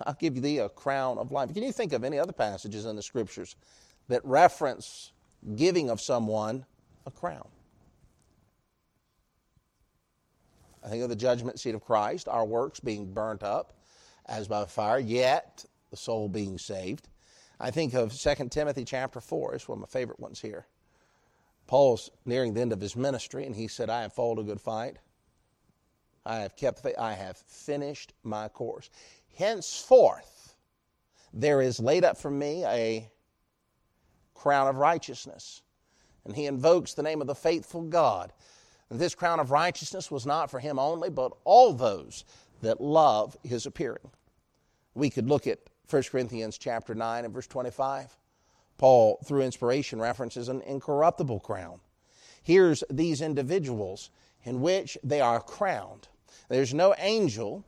I'll 0.06 0.14
give 0.14 0.40
thee 0.40 0.58
a 0.58 0.68
crown 0.68 1.18
of 1.18 1.32
life. 1.32 1.52
Can 1.52 1.64
you 1.64 1.72
think 1.72 1.92
of 1.92 2.04
any 2.04 2.18
other 2.18 2.32
passages 2.32 2.86
in 2.86 2.94
the 2.94 3.02
scriptures 3.02 3.56
that 4.06 4.24
reference 4.24 5.12
giving 5.56 5.90
of 5.90 6.00
someone 6.00 6.64
a 7.06 7.10
crown? 7.10 7.48
I 10.84 10.88
think 10.88 11.02
of 11.02 11.08
the 11.08 11.16
judgment 11.16 11.58
seat 11.58 11.74
of 11.74 11.84
Christ, 11.84 12.28
our 12.28 12.44
works 12.44 12.78
being 12.78 13.12
burnt 13.12 13.42
up 13.42 13.74
as 14.26 14.46
by 14.46 14.64
fire, 14.66 15.00
yet 15.00 15.64
the 15.90 15.96
soul 15.96 16.28
being 16.28 16.56
saved. 16.56 17.08
I 17.60 17.70
think 17.70 17.94
of 17.94 18.12
2 18.12 18.48
Timothy 18.50 18.84
chapter 18.84 19.20
4. 19.20 19.54
It's 19.54 19.68
one 19.68 19.78
of 19.78 19.80
my 19.80 19.86
favorite 19.86 20.20
ones 20.20 20.40
here. 20.40 20.66
Paul's 21.66 22.10
nearing 22.24 22.54
the 22.54 22.60
end 22.60 22.72
of 22.72 22.80
his 22.80 22.96
ministry, 22.96 23.44
and 23.44 23.54
he 23.54 23.68
said, 23.68 23.90
I 23.90 24.02
have 24.02 24.12
fought 24.12 24.38
a 24.38 24.42
good 24.42 24.60
fight. 24.60 24.96
I 26.24 26.36
have 26.40 26.56
kept 26.56 26.78
the 26.78 26.90
faith. 26.90 26.98
I 26.98 27.12
have 27.14 27.36
finished 27.36 28.14
my 28.22 28.48
course. 28.48 28.90
Henceforth, 29.36 30.54
there 31.32 31.60
is 31.60 31.80
laid 31.80 32.04
up 32.04 32.16
for 32.16 32.30
me 32.30 32.64
a 32.64 33.10
crown 34.34 34.68
of 34.68 34.76
righteousness. 34.76 35.62
And 36.24 36.34
he 36.34 36.46
invokes 36.46 36.94
the 36.94 37.02
name 37.02 37.20
of 37.20 37.26
the 37.26 37.34
faithful 37.34 37.82
God 37.82 38.32
this 38.90 39.14
crown 39.14 39.38
of 39.40 39.50
righteousness 39.50 40.10
was 40.10 40.24
not 40.24 40.50
for 40.50 40.60
him 40.60 40.78
only, 40.78 41.10
but 41.10 41.32
all 41.44 41.72
those 41.72 42.24
that 42.62 42.80
love 42.80 43.36
his 43.42 43.66
appearing. 43.66 44.10
We 44.94 45.10
could 45.10 45.28
look 45.28 45.46
at 45.46 45.58
1 45.88 46.02
Corinthians 46.10 46.58
chapter 46.58 46.94
9 46.94 47.24
and 47.24 47.32
verse 47.32 47.46
25. 47.46 48.16
Paul, 48.76 49.18
through 49.24 49.42
inspiration, 49.42 50.00
references 50.00 50.48
an 50.48 50.60
incorruptible 50.62 51.40
crown. 51.40 51.80
Here's 52.42 52.84
these 52.90 53.20
individuals 53.20 54.10
in 54.44 54.60
which 54.60 54.98
they 55.02 55.20
are 55.20 55.40
crowned. 55.40 56.08
There's 56.48 56.74
no 56.74 56.94
angel 56.98 57.64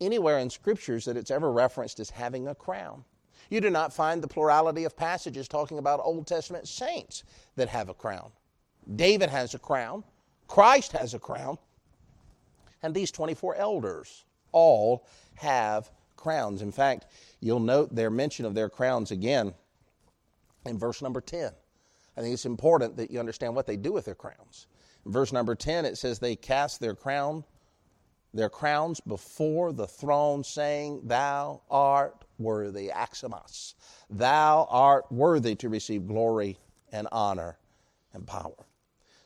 anywhere 0.00 0.38
in 0.38 0.50
scriptures 0.50 1.04
that 1.04 1.16
it's 1.16 1.30
ever 1.30 1.52
referenced 1.52 2.00
as 2.00 2.10
having 2.10 2.48
a 2.48 2.54
crown. 2.54 3.04
You 3.50 3.60
do 3.60 3.70
not 3.70 3.92
find 3.92 4.22
the 4.22 4.28
plurality 4.28 4.84
of 4.84 4.96
passages 4.96 5.48
talking 5.48 5.78
about 5.78 6.00
Old 6.02 6.26
Testament 6.26 6.66
saints 6.66 7.24
that 7.56 7.68
have 7.68 7.88
a 7.88 7.94
crown. 7.94 8.30
David 8.96 9.30
has 9.30 9.54
a 9.54 9.58
crown. 9.58 10.04
Christ 10.46 10.92
has 10.92 11.14
a 11.14 11.18
crown, 11.18 11.58
and 12.82 12.94
these 12.94 13.10
24 13.10 13.56
elders 13.56 14.24
all 14.52 15.06
have 15.36 15.90
crowns. 16.24 16.62
In 16.62 16.72
fact, 16.72 17.04
you'll 17.40 17.60
note 17.60 17.94
their 17.94 18.08
mention 18.08 18.46
of 18.46 18.54
their 18.54 18.70
crowns 18.70 19.10
again 19.10 19.52
in 20.64 20.78
verse 20.78 21.02
number 21.02 21.20
10. 21.20 21.52
I 22.16 22.20
think 22.22 22.32
it's 22.32 22.46
important 22.46 22.96
that 22.96 23.10
you 23.10 23.20
understand 23.20 23.54
what 23.54 23.66
they 23.66 23.76
do 23.76 23.92
with 23.92 24.06
their 24.06 24.14
crowns. 24.14 24.66
In 25.04 25.12
verse 25.12 25.32
number 25.32 25.54
10, 25.54 25.84
it 25.84 25.98
says, 25.98 26.18
They 26.18 26.34
cast 26.34 26.80
their 26.80 26.94
crown, 26.94 27.44
their 28.32 28.48
crowns 28.48 29.00
before 29.00 29.74
the 29.74 29.86
throne, 29.86 30.42
saying, 30.42 31.02
Thou 31.04 31.60
art 31.70 32.24
worthy, 32.38 32.88
Aximas. 32.88 33.74
Thou 34.08 34.66
art 34.70 35.04
worthy 35.12 35.54
to 35.56 35.68
receive 35.68 36.08
glory 36.08 36.56
and 36.90 37.06
honor 37.12 37.58
and 38.14 38.26
power. 38.26 38.66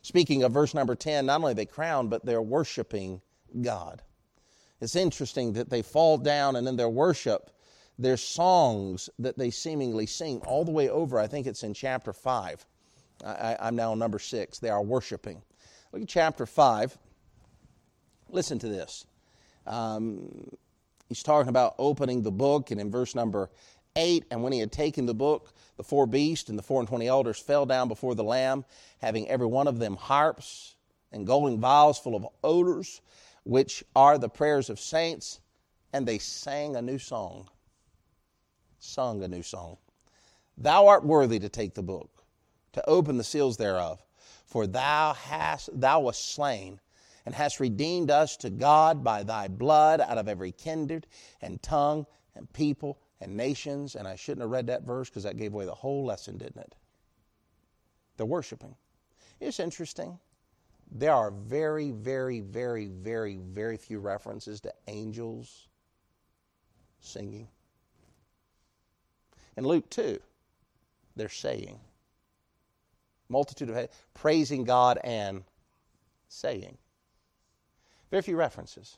Speaking 0.03 0.43
of 0.43 0.51
verse 0.51 0.75
number 0.75 0.97
10, 0.97 1.27
not 1.27 1.43
only 1.43 1.55
they 1.55 1.67
crown, 1.67 2.09
but 2.09 2.27
they're 2.27 2.43
worshiping 2.43 3.21
God. 3.61 4.03
It's 4.81 4.97
interesting 4.97 5.53
that 5.55 5.71
they 5.71 5.83
fall 5.83 6.19
down 6.19 6.57
and 6.57 6.69
in 6.69 6.77
their 6.77 6.89
worship, 6.89 7.51
there's 7.99 8.23
songs 8.23 9.11
that 9.19 9.37
they 9.37 9.51
seemingly 9.51 10.07
sing 10.07 10.41
all 10.47 10.65
the 10.65 10.71
way 10.71 10.89
over. 10.89 11.19
I 11.19 11.27
think 11.27 11.47
it's 11.47 11.65
in 11.65 11.75
chapter 11.75 12.13
5. 12.13 12.65
I, 13.25 13.57
am 13.61 13.75
now 13.75 13.95
number 13.95 14.21
6. 14.21 14.59
They 14.61 14.71
are 14.71 14.83
worshiping. 14.83 15.43
Look 15.93 16.03
at 16.03 16.09
chapter 16.09 16.47
5. 16.47 16.97
Listen 18.31 18.59
to 18.61 18.69
this. 18.69 19.05
Um, 19.67 20.49
he's 21.09 21.23
talking 21.23 21.49
about 21.49 21.75
opening 21.79 22.23
the 22.23 22.31
book, 22.31 22.71
and 22.71 22.81
in 22.81 22.91
verse 22.91 23.15
number 23.15 23.51
8, 23.97 24.27
and 24.31 24.43
when 24.43 24.53
he 24.53 24.61
had 24.61 24.71
taken 24.71 25.07
the 25.07 25.15
book, 25.15 25.53
the 25.77 25.83
four 25.83 26.07
beasts 26.07 26.49
and 26.49 26.59
the 26.59 26.63
four 26.63 26.81
and 26.81 26.89
twenty 26.89 27.09
elders 27.09 27.39
fell 27.39 27.67
down 27.67 27.89
before 27.89 28.15
the 28.15 28.25
Lamb, 28.25 28.65
having 28.99 29.29
every 29.29 29.47
one 29.47 29.67
of 29.67 29.79
them 29.79 29.97
harps 29.97 30.77
and 31.13 31.27
golden 31.27 31.59
vials 31.59 31.99
full 31.99 32.15
of 32.15 32.27
odors, 32.45 33.01
which 33.49 33.83
are 33.97 34.19
the 34.19 34.29
prayers 34.29 34.69
of 34.69 34.79
saints, 34.79 35.41
and 35.95 36.07
they 36.07 36.19
sang 36.19 36.77
a 36.77 36.83
new 36.83 36.99
song. 36.99 37.49
Sung 38.79 39.23
a 39.23 39.29
new 39.29 39.43
song. 39.43 39.79
Thou 40.59 40.87
art 40.87 41.03
worthy 41.03 41.39
to 41.39 41.49
take 41.49 41.73
the 41.73 41.83
book, 41.83 42.11
to 42.75 42.87
open 42.87 43.17
the 43.17 43.25
seals 43.25 43.57
thereof, 43.57 44.03
for 44.45 44.67
thou 44.67 45.15
hast 45.15 45.71
thou 45.73 46.01
wast 46.01 46.35
slain 46.35 46.79
and 47.25 47.35
hast 47.35 47.59
redeemed 47.59 48.11
us 48.11 48.37
to 48.37 48.51
God 48.51 49.03
by 49.03 49.23
thy 49.23 49.49
blood 49.49 50.03
out 50.03 50.19
of 50.19 50.29
every 50.29 50.53
kindred 50.53 51.07
and 51.41 51.63
tongue 51.63 52.05
and 52.35 52.53
people 52.53 52.99
and 53.19 53.35
nations, 53.35 53.95
and 53.95 54.07
I 54.07 54.17
shouldn't 54.17 54.43
have 54.43 54.51
read 54.51 54.67
that 54.67 54.83
verse 54.83 55.09
because 55.09 55.23
that 55.23 55.39
gave 55.39 55.55
away 55.55 55.65
the 55.65 55.75
whole 55.75 56.05
lesson, 56.05 56.37
didn't 56.37 56.61
it? 56.61 56.75
They're 58.19 58.27
worshiping. 58.27 58.75
It's 59.41 59.59
interesting. 59.59 60.19
There 60.91 61.13
are 61.13 61.31
very, 61.31 61.91
very, 61.91 62.41
very, 62.41 62.87
very, 62.87 63.37
very 63.37 63.77
few 63.77 64.01
references 64.01 64.61
to 64.63 64.73
angels 64.87 65.69
singing. 67.01 67.49
In 69.57 69.65
Luke 69.65 69.89
2, 69.91 70.19
they're 71.17 71.29
saying. 71.29 71.79
Multitude 73.29 73.71
of 73.71 73.89
praising 74.15 74.65
God 74.65 74.99
and 75.05 75.45
saying. 76.29 76.79
Very 78.11 78.23
few 78.23 78.37
references. 78.37 78.97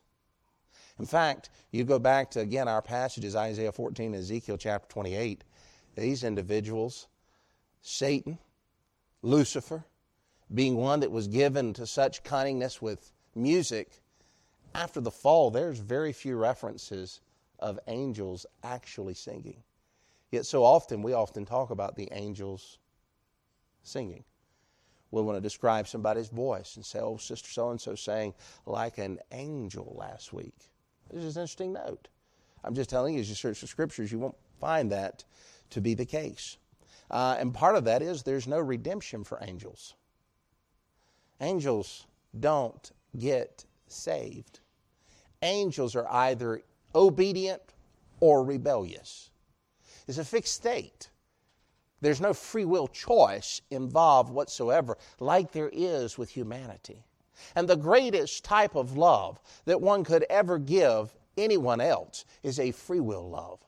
In 0.98 1.07
fact, 1.07 1.50
you 1.72 1.83
go 1.85 1.98
back 1.98 2.31
to, 2.33 2.40
again, 2.40 2.68
our 2.68 2.83
passages, 2.83 3.35
Isaiah 3.35 3.72
14 3.72 4.14
and 4.14 4.14
Ezekiel 4.14 4.57
chapter 4.57 4.88
28. 4.88 5.42
These 5.96 6.22
individuals, 6.22 7.09
Satan, 7.81 8.38
Lucifer, 9.22 9.85
being 10.52 10.76
one 10.76 11.00
that 11.00 11.10
was 11.10 11.28
given 11.28 11.72
to 11.74 11.86
such 11.86 12.22
cunningness 12.22 12.82
with 12.82 13.12
music, 13.34 14.02
after 14.74 15.00
the 15.00 15.10
fall, 15.10 15.50
there's 15.50 15.78
very 15.78 16.12
few 16.12 16.36
references 16.36 17.20
of 17.58 17.78
angels 17.86 18.46
actually 18.62 19.14
singing. 19.14 19.62
Yet, 20.30 20.46
so 20.46 20.64
often, 20.64 21.02
we 21.02 21.12
often 21.12 21.44
talk 21.44 21.70
about 21.70 21.96
the 21.96 22.08
angels 22.12 22.78
singing. 23.82 24.24
We 25.10 25.22
want 25.22 25.36
to 25.36 25.40
describe 25.40 25.88
somebody's 25.88 26.28
voice 26.28 26.76
and 26.76 26.84
say, 26.84 27.00
oh, 27.00 27.16
Sister 27.16 27.50
so 27.50 27.70
and 27.70 27.80
so 27.80 27.96
sang 27.96 28.34
like 28.64 28.98
an 28.98 29.18
angel 29.32 29.96
last 29.98 30.32
week. 30.32 30.70
This 31.10 31.24
is 31.24 31.36
an 31.36 31.42
interesting 31.42 31.72
note. 31.72 32.08
I'm 32.62 32.74
just 32.74 32.90
telling 32.90 33.14
you, 33.14 33.20
as 33.20 33.28
you 33.28 33.34
search 33.34 33.60
the 33.60 33.66
scriptures, 33.66 34.12
you 34.12 34.20
won't 34.20 34.36
find 34.60 34.92
that 34.92 35.24
to 35.70 35.80
be 35.80 35.94
the 35.94 36.06
case. 36.06 36.58
Uh, 37.10 37.36
and 37.40 37.52
part 37.52 37.74
of 37.74 37.84
that 37.84 38.02
is 38.02 38.22
there's 38.22 38.46
no 38.46 38.60
redemption 38.60 39.24
for 39.24 39.38
angels. 39.42 39.94
Angels 41.40 42.07
don't 42.38 42.92
get 43.18 43.64
saved. 43.88 44.61
Angels 45.42 45.96
are 45.96 46.09
either 46.09 46.62
obedient 46.94 47.62
or 48.20 48.44
rebellious. 48.44 49.31
It's 50.07 50.18
a 50.18 50.24
fixed 50.24 50.55
state. 50.55 51.11
There's 52.00 52.20
no 52.20 52.33
free 52.33 52.64
will 52.64 52.88
choice 52.88 53.61
involved 53.70 54.31
whatsoever, 54.31 54.96
like 55.18 55.53
there 55.53 55.70
is 55.72 56.16
with 56.16 56.31
humanity. 56.31 57.05
And 57.55 57.68
the 57.68 57.76
greatest 57.76 58.44
type 58.44 58.74
of 58.74 58.96
love 58.96 59.38
that 59.64 59.81
one 59.81 60.05
could 60.05 60.24
ever 60.29 60.59
give 60.59 61.14
anyone 61.37 61.81
else 61.81 62.24
is 62.42 62.59
a 62.59 62.70
free 62.70 63.00
will 63.00 63.29
love. 63.29 63.61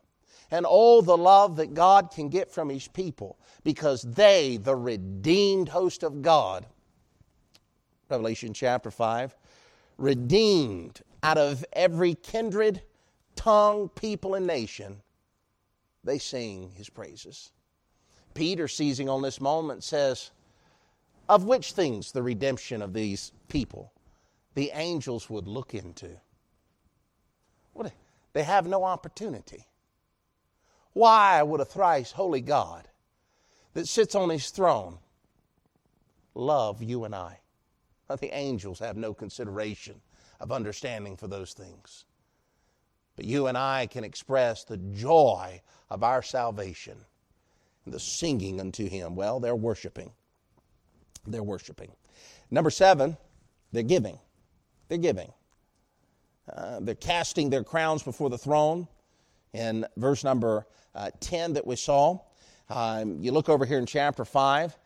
And 0.50 0.66
all 0.66 1.00
the 1.00 1.16
love 1.16 1.56
that 1.56 1.74
God 1.74 2.10
can 2.10 2.28
get 2.28 2.50
from 2.50 2.68
His 2.68 2.88
people 2.88 3.38
because 3.64 4.02
they, 4.02 4.58
the 4.58 4.76
redeemed 4.76 5.70
host 5.70 6.02
of 6.02 6.20
God, 6.20 6.66
Revelation 8.12 8.52
chapter 8.52 8.90
5, 8.90 9.34
redeemed 9.96 11.00
out 11.22 11.38
of 11.38 11.64
every 11.72 12.14
kindred, 12.14 12.82
tongue, 13.36 13.88
people, 13.88 14.34
and 14.34 14.46
nation, 14.46 15.00
they 16.04 16.18
sing 16.18 16.72
his 16.74 16.90
praises. 16.90 17.52
Peter, 18.34 18.68
seizing 18.68 19.08
on 19.08 19.22
this 19.22 19.40
moment, 19.40 19.82
says, 19.82 20.30
Of 21.26 21.46
which 21.46 21.72
things 21.72 22.12
the 22.12 22.22
redemption 22.22 22.82
of 22.82 22.92
these 22.92 23.32
people 23.48 23.94
the 24.54 24.70
angels 24.74 25.30
would 25.30 25.48
look 25.48 25.74
into? 25.74 26.10
What, 27.72 27.92
they 28.34 28.42
have 28.42 28.66
no 28.66 28.84
opportunity. 28.84 29.66
Why 30.92 31.42
would 31.42 31.62
a 31.62 31.64
thrice 31.64 32.12
holy 32.12 32.42
God 32.42 32.88
that 33.72 33.88
sits 33.88 34.14
on 34.14 34.28
his 34.28 34.50
throne 34.50 34.98
love 36.34 36.82
you 36.82 37.04
and 37.04 37.14
I? 37.14 37.38
The 38.08 38.34
angels 38.34 38.78
have 38.80 38.96
no 38.96 39.14
consideration 39.14 40.00
of 40.40 40.52
understanding 40.52 41.16
for 41.16 41.28
those 41.28 41.54
things. 41.54 42.04
But 43.16 43.24
you 43.24 43.46
and 43.46 43.56
I 43.56 43.86
can 43.86 44.04
express 44.04 44.64
the 44.64 44.76
joy 44.76 45.62
of 45.90 46.02
our 46.02 46.22
salvation 46.22 46.96
and 47.84 47.94
the 47.94 48.00
singing 48.00 48.60
unto 48.60 48.88
him. 48.88 49.14
Well, 49.14 49.40
they're 49.40 49.56
worshiping. 49.56 50.12
They're 51.26 51.42
worshiping. 51.42 51.92
Number 52.50 52.70
seven, 52.70 53.16
they're 53.72 53.82
giving. 53.82 54.18
They're 54.88 54.98
giving. 54.98 55.32
Uh, 56.52 56.80
they're 56.80 56.94
casting 56.94 57.50
their 57.50 57.64
crowns 57.64 58.02
before 58.02 58.28
the 58.28 58.38
throne 58.38 58.88
in 59.52 59.86
verse 59.96 60.24
number 60.24 60.66
uh, 60.94 61.10
10 61.20 61.54
that 61.54 61.66
we 61.66 61.76
saw. 61.76 62.18
Um, 62.68 63.18
you 63.20 63.32
look 63.32 63.48
over 63.48 63.64
here 63.64 63.78
in 63.78 63.86
chapter 63.86 64.24
5, 64.24 64.76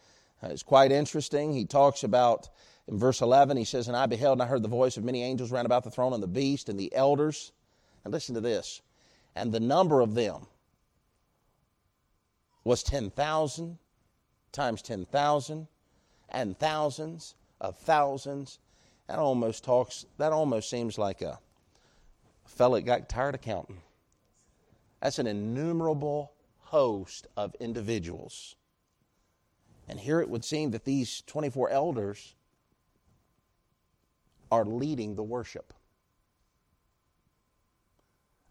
uh, 0.43 0.49
it's 0.49 0.63
quite 0.63 0.93
interesting. 0.93 1.53
He 1.53 1.65
talks 1.65 2.05
about, 2.05 2.49
in 2.89 2.99
verse 2.99 3.21
11, 3.21 3.57
he 3.57 3.65
says, 3.65 3.89
And 3.89 3.97
I 3.97 4.07
beheld 4.07 4.35
and 4.35 4.43
I 4.43 4.47
heard 4.47 4.63
the 4.63 4.69
voice 4.69 4.97
of 4.97 5.05
many 5.05 5.23
angels 5.23 5.51
round 5.51 5.67
about 5.67 5.85
the 5.85 5.91
throne 5.91 6.13
and 6.13 6.23
the 6.23 6.29
beast 6.29 6.69
and 6.69 6.79
the 6.79 6.95
elders. 6.95 7.53
And 8.05 8.13
listen 8.13 8.35
to 8.37 8.41
this. 8.41 8.81
And 9.35 9.53
the 9.53 9.61
number 9.61 10.01
of 10.01 10.15
them 10.15 10.47
was 12.65 12.83
10,000 12.83 13.79
times 14.53 14.83
10,000 14.83 15.67
and 16.29 16.59
thousands 16.59 17.35
of 17.61 17.77
thousands. 17.77 18.59
That 19.09 19.19
almost 19.19 19.65
talks, 19.65 20.07
that 20.19 20.33
almost 20.33 20.71
seems 20.71 20.97
like 20.97 21.23
a 21.23 21.39
fella 22.45 22.79
that 22.79 22.87
got 22.87 23.09
tired 23.09 23.35
of 23.35 23.41
counting. 23.41 23.83
That's 25.03 25.19
an 25.19 25.27
innumerable 25.27 26.33
host 26.61 27.27
of 27.37 27.55
individuals. 27.61 28.57
And 29.89 30.01
here 30.01 30.21
it 30.21 30.31
would 30.31 30.45
seem 30.45 30.71
that 30.71 30.85
these 30.85 31.23
24 31.27 31.71
elders 31.71 32.36
are 34.51 34.65
leading 34.65 35.15
the 35.15 35.23
worship. 35.23 35.73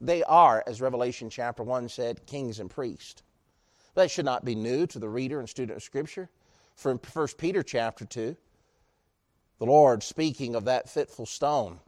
They 0.02 0.24
are, 0.24 0.64
as 0.68 0.82
Revelation 0.82 1.30
chapter 1.30 1.64
1 1.64 1.90
said, 1.90 2.26
kings 2.26 2.60
and 2.60 2.70
priests. 2.70 3.24
That 3.96 4.12
should 4.12 4.26
not 4.26 4.44
be 4.44 4.56
new 4.56 4.86
to 4.88 5.00
the 5.00 5.10
reader 5.10 5.40
and 5.40 5.50
student 5.50 5.78
of 5.78 5.84
Scripture. 5.84 6.30
From 6.76 7.00
1 7.00 7.28
Peter 7.38 7.64
chapter 7.64 8.06
2, 8.06 8.36
the 9.58 9.66
Lord 9.66 10.04
speaking 10.04 10.54
of 10.56 10.66
that 10.66 10.90
fitful 10.90 11.26
stone, 11.26 11.80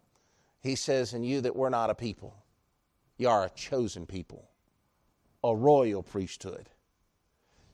he 0.62 0.76
says, 0.76 1.14
In 1.14 1.24
you 1.24 1.42
that 1.42 1.56
we're 1.56 1.70
not 1.70 1.90
a 1.90 1.96
people, 1.96 2.34
you 3.18 3.28
are 3.28 3.46
a 3.46 3.50
chosen 3.50 4.06
people, 4.06 4.50
a 5.44 5.54
royal 5.54 6.02
priesthood, 6.02 6.70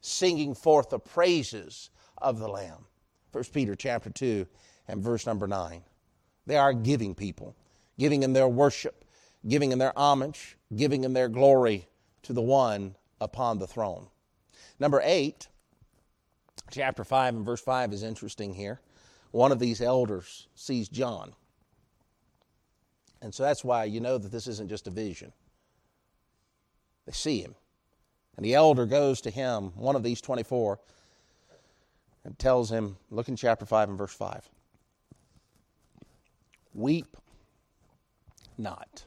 singing 0.02 0.56
forth 0.56 0.90
the 0.90 1.00
praises 1.00 1.92
of 2.18 2.40
the 2.40 2.48
Lamb. 2.48 2.86
1 3.32 3.44
Peter 3.54 3.76
chapter 3.76 4.10
2 4.10 4.48
and 4.88 5.04
verse 5.04 5.28
number 5.28 5.48
9. 5.48 5.84
They 6.46 6.58
are 6.58 6.74
giving 6.74 7.16
people, 7.16 7.56
giving 7.98 8.24
in 8.24 8.34
their 8.34 8.48
worship, 8.48 9.06
giving 9.48 9.72
in 9.72 9.80
their 9.80 9.98
homage, 9.98 10.58
giving 10.76 11.04
in 11.04 11.14
their 11.14 11.30
glory 11.30 11.88
to 12.24 12.34
the 12.34 12.42
one 12.42 12.96
upon 13.22 13.60
the 13.60 13.68
throne. 13.68 14.08
Number 14.80 15.02
8, 15.04 15.48
chapter 16.72 17.04
5 17.04 17.36
and 17.36 17.46
verse 17.46 17.62
5 17.62 17.94
is 17.94 18.04
interesting 18.04 18.54
here. 18.54 18.82
One 19.32 19.52
of 19.52 19.60
these 19.60 19.82
elders 19.82 20.48
sees 20.56 20.90
John. 20.90 21.34
And 23.22 23.34
so 23.34 23.44
that's 23.44 23.64
why 23.64 23.86
you 23.86 24.02
know 24.02 24.18
that 24.18 24.32
this 24.32 24.48
isn't 24.48 24.70
just 24.70 24.88
a 24.88 24.92
vision. 24.92 25.32
They 27.06 27.14
see 27.14 27.42
him. 27.42 27.56
And 28.36 28.46
the 28.46 28.56
elder 28.56 28.86
goes 28.86 29.22
to 29.22 29.30
him, 29.30 29.72
one 29.76 29.96
of 29.96 30.04
these 30.04 30.20
24, 30.20 30.80
and 32.26 32.38
tells 32.38 32.70
him, 32.72 32.98
look 33.12 33.30
in 33.30 33.36
chapter 33.36 33.66
5 33.66 33.90
and 33.90 33.98
verse 33.98 34.14
5. 34.14 34.50
Weep 36.74 37.18
not. 38.58 39.06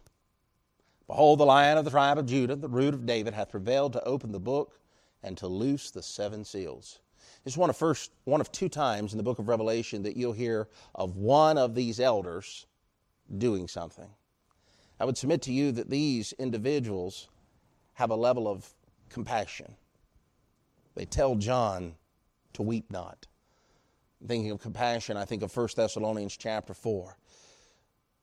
Behold, 1.06 1.38
the 1.38 1.46
lion 1.46 1.78
of 1.78 1.84
the 1.84 1.90
tribe 1.90 2.18
of 2.18 2.26
Judah, 2.26 2.56
the 2.56 2.68
root 2.68 2.94
of 2.94 3.06
David, 3.06 3.34
hath 3.34 3.50
prevailed 3.50 3.92
to 3.92 4.04
open 4.04 4.32
the 4.32 4.40
book 4.40 4.80
and 5.22 5.36
to 5.38 5.46
loose 5.46 5.90
the 5.90 6.02
seven 6.02 6.44
seals. 6.44 7.00
It's 7.44 7.56
one 7.56 7.70
of 7.70 7.76
first 7.76 8.10
one 8.24 8.40
of 8.40 8.50
two 8.50 8.68
times 8.68 9.12
in 9.12 9.18
the 9.18 9.22
book 9.22 9.38
of 9.38 9.48
Revelation 9.48 10.02
that 10.02 10.16
you'll 10.16 10.32
hear 10.32 10.68
of 10.94 11.16
one 11.16 11.58
of 11.58 11.74
these 11.74 12.00
elders 12.00 12.66
doing 13.38 13.68
something. 13.68 14.10
I 14.98 15.04
would 15.04 15.16
submit 15.16 15.42
to 15.42 15.52
you 15.52 15.72
that 15.72 15.90
these 15.90 16.32
individuals 16.34 17.28
have 17.94 18.10
a 18.10 18.16
level 18.16 18.48
of 18.48 18.68
compassion. 19.10 19.76
They 20.94 21.04
tell 21.04 21.34
John 21.34 21.94
to 22.54 22.62
weep 22.62 22.90
not. 22.90 23.26
Thinking 24.26 24.50
of 24.50 24.60
compassion, 24.60 25.16
I 25.16 25.24
think 25.24 25.42
of 25.42 25.54
1 25.54 25.68
Thessalonians 25.76 26.36
chapter 26.36 26.74
4. 26.74 27.16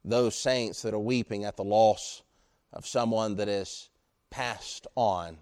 Those 0.06 0.36
saints 0.36 0.82
that 0.82 0.94
are 0.94 1.00
weeping 1.00 1.46
at 1.46 1.56
the 1.56 1.64
loss 1.64 2.24
of 2.72 2.86
someone 2.86 3.36
that 3.36 3.48
is 3.48 3.90
passed 4.30 4.88
on. 4.96 5.38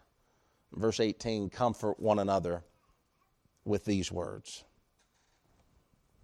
Verse 0.74 1.00
18 1.00 1.50
comfort 1.50 2.00
one 2.00 2.20
another 2.20 2.64
with 3.66 3.86
these 3.86 4.12
words. 4.12 4.64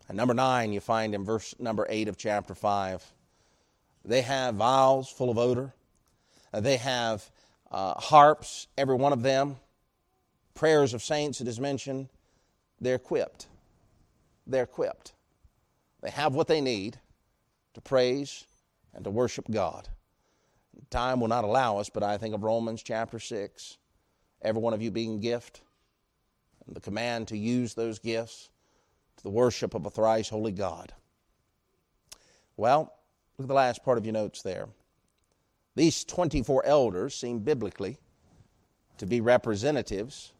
And 0.08 0.15
number 0.15 0.34
9, 0.34 0.71
you 0.71 0.80
find 0.80 1.13
in 1.13 1.26
verse 1.26 1.54
number 1.60 1.86
8 1.89 2.08
of 2.08 2.17
chapter 2.17 2.56
5. 2.56 3.13
They 4.06 4.21
have 4.21 4.56
vials 4.56 5.10
full 5.10 5.30
of 5.30 5.38
odor. 5.38 5.73
They 6.54 6.78
have 6.78 7.30
uh, 7.71 7.95
harps, 7.95 8.67
every 8.78 8.95
one 8.95 9.12
of 9.12 9.21
them. 9.21 9.58
Prayers 10.54 10.93
of 10.93 11.04
saints, 11.04 11.41
it 11.41 11.47
is 11.47 11.60
mentioned. 11.60 12.08
They're 12.80 12.95
equipped. 12.95 13.47
They're 14.45 14.63
equipped. 14.63 15.13
They 16.02 16.10
have 16.10 16.36
what 16.36 16.47
they 16.47 16.62
need 16.62 17.00
to 17.78 17.82
praise 17.82 18.44
and 18.96 19.04
to 19.04 19.12
worship 19.12 19.46
God. 19.52 19.88
Time 20.90 21.20
will 21.20 21.28
not 21.28 21.44
allow 21.44 21.78
us, 21.78 21.90
but 21.90 22.02
I 22.02 22.18
think 22.18 22.34
of 22.34 22.44
Romans 22.44 22.82
chapter 22.82 23.20
6. 23.20 23.78
Every 24.42 24.62
one 24.62 24.74
of 24.74 24.82
you 24.82 24.90
being 24.90 25.20
gift, 25.20 25.62
and 26.66 26.76
the 26.76 26.82
command 26.82 27.28
to 27.28 27.38
use 27.38 27.76
those 27.76 28.00
gifts 28.00 28.50
to 29.18 29.24
the 29.24 29.30
worship 29.30 29.76
of 29.76 29.86
a 29.86 29.92
thrice 29.92 30.28
holy 30.28 30.52
God. 30.52 30.92
Well, 32.56 32.94
look 33.38 33.46
at 33.46 33.48
the 33.48 33.54
last 33.54 33.84
part 33.84 34.00
of 34.00 34.06
your 34.06 34.13
notes 34.13 34.42
there. 34.42 34.68
These 35.76 36.04
24 36.06 36.66
elders 36.66 37.13
seem 37.13 37.40
biblically 37.40 37.98
to 38.98 39.06
be 39.06 39.22
representatives 39.22 40.34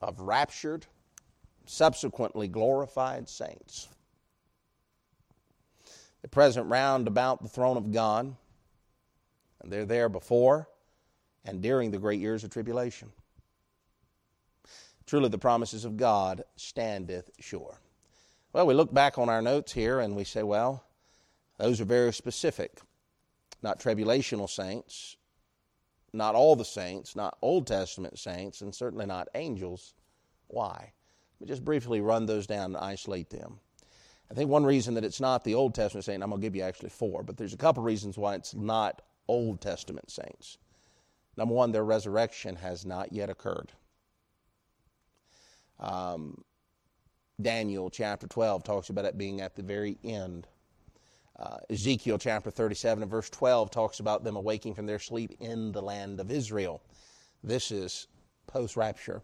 of 0.00 0.20
raptured, 0.20 0.86
subsequently 1.66 2.46
glorified 2.46 3.28
saints. 3.28 3.88
They're 6.22 6.28
present 6.28 6.68
round 6.68 7.08
about 7.08 7.42
the 7.42 7.48
throne 7.48 7.76
of 7.76 7.92
God, 7.92 8.34
and 9.60 9.72
they're 9.72 9.86
there 9.86 10.08
before 10.08 10.68
and 11.44 11.62
during 11.62 11.90
the 11.90 11.98
great 11.98 12.20
years 12.20 12.44
of 12.44 12.50
tribulation. 12.50 13.10
Truly, 15.06 15.28
the 15.28 15.38
promises 15.38 15.84
of 15.84 15.96
God 15.96 16.44
standeth 16.56 17.30
sure. 17.40 17.80
Well, 18.52 18.66
we 18.66 18.74
look 18.74 18.92
back 18.92 19.18
on 19.18 19.28
our 19.28 19.42
notes 19.42 19.72
here 19.72 20.00
and 20.00 20.14
we 20.14 20.24
say, 20.24 20.42
well, 20.42 20.84
those 21.58 21.80
are 21.80 21.84
very 21.84 22.12
specific. 22.12 22.80
Not 23.62 23.78
tribulational 23.78 24.48
saints, 24.48 25.16
not 26.12 26.34
all 26.34 26.56
the 26.56 26.64
saints, 26.64 27.14
not 27.14 27.36
Old 27.42 27.66
Testament 27.66 28.18
saints, 28.18 28.60
and 28.60 28.74
certainly 28.74 29.06
not 29.06 29.28
angels. 29.34 29.94
Why? 30.48 30.92
Let 31.38 31.40
me 31.40 31.46
just 31.46 31.64
briefly 31.64 32.00
run 32.00 32.26
those 32.26 32.46
down 32.46 32.74
and 32.74 32.76
isolate 32.76 33.30
them. 33.30 33.60
I 34.30 34.34
think 34.34 34.48
one 34.48 34.64
reason 34.64 34.94
that 34.94 35.04
it's 35.04 35.20
not 35.20 35.42
the 35.42 35.54
Old 35.54 35.74
Testament 35.74 36.04
saint, 36.04 36.22
I'm 36.22 36.30
going 36.30 36.40
to 36.40 36.46
give 36.46 36.54
you 36.54 36.62
actually 36.62 36.90
four, 36.90 37.22
but 37.22 37.36
there's 37.36 37.54
a 37.54 37.58
couple 37.58 37.82
reasons 37.82 38.16
why 38.16 38.36
it's 38.36 38.54
not 38.54 39.02
Old 39.26 39.60
Testament 39.60 40.10
saints. 40.10 40.58
Number 41.36 41.54
one, 41.54 41.72
their 41.72 41.84
resurrection 41.84 42.56
has 42.56 42.86
not 42.86 43.12
yet 43.12 43.30
occurred. 43.30 43.72
Um, 45.80 46.44
Daniel 47.40 47.90
chapter 47.90 48.26
12 48.26 48.62
talks 48.62 48.90
about 48.90 49.04
it 49.04 49.18
being 49.18 49.40
at 49.40 49.56
the 49.56 49.62
very 49.62 49.98
end. 50.04 50.46
Uh, 51.38 51.56
Ezekiel 51.70 52.18
chapter 52.18 52.50
37 52.50 53.02
and 53.02 53.10
verse 53.10 53.30
12 53.30 53.70
talks 53.70 53.98
about 53.98 54.22
them 54.22 54.36
awaking 54.36 54.74
from 54.74 54.86
their 54.86 54.98
sleep 54.98 55.34
in 55.40 55.72
the 55.72 55.80
land 55.80 56.20
of 56.20 56.30
Israel. 56.30 56.82
This 57.42 57.72
is 57.72 58.08
post 58.46 58.76
rapture. 58.76 59.22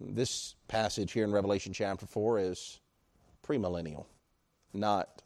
This 0.00 0.54
passage 0.68 1.12
here 1.12 1.24
in 1.24 1.32
Revelation 1.32 1.74
chapter 1.74 2.06
4 2.06 2.38
is 2.38 2.80
premillennial, 3.46 4.06
not 4.72 5.22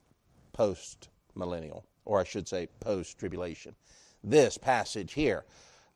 post 0.53 1.09
millennial, 1.35 1.85
or 2.05 2.21
I 2.21 2.25
should 2.25 2.49
say 2.49 2.69
post 2.81 3.19
tribulation. 3.19 3.75
This 4.25 4.59
passage 4.59 5.13
here, 5.13 5.45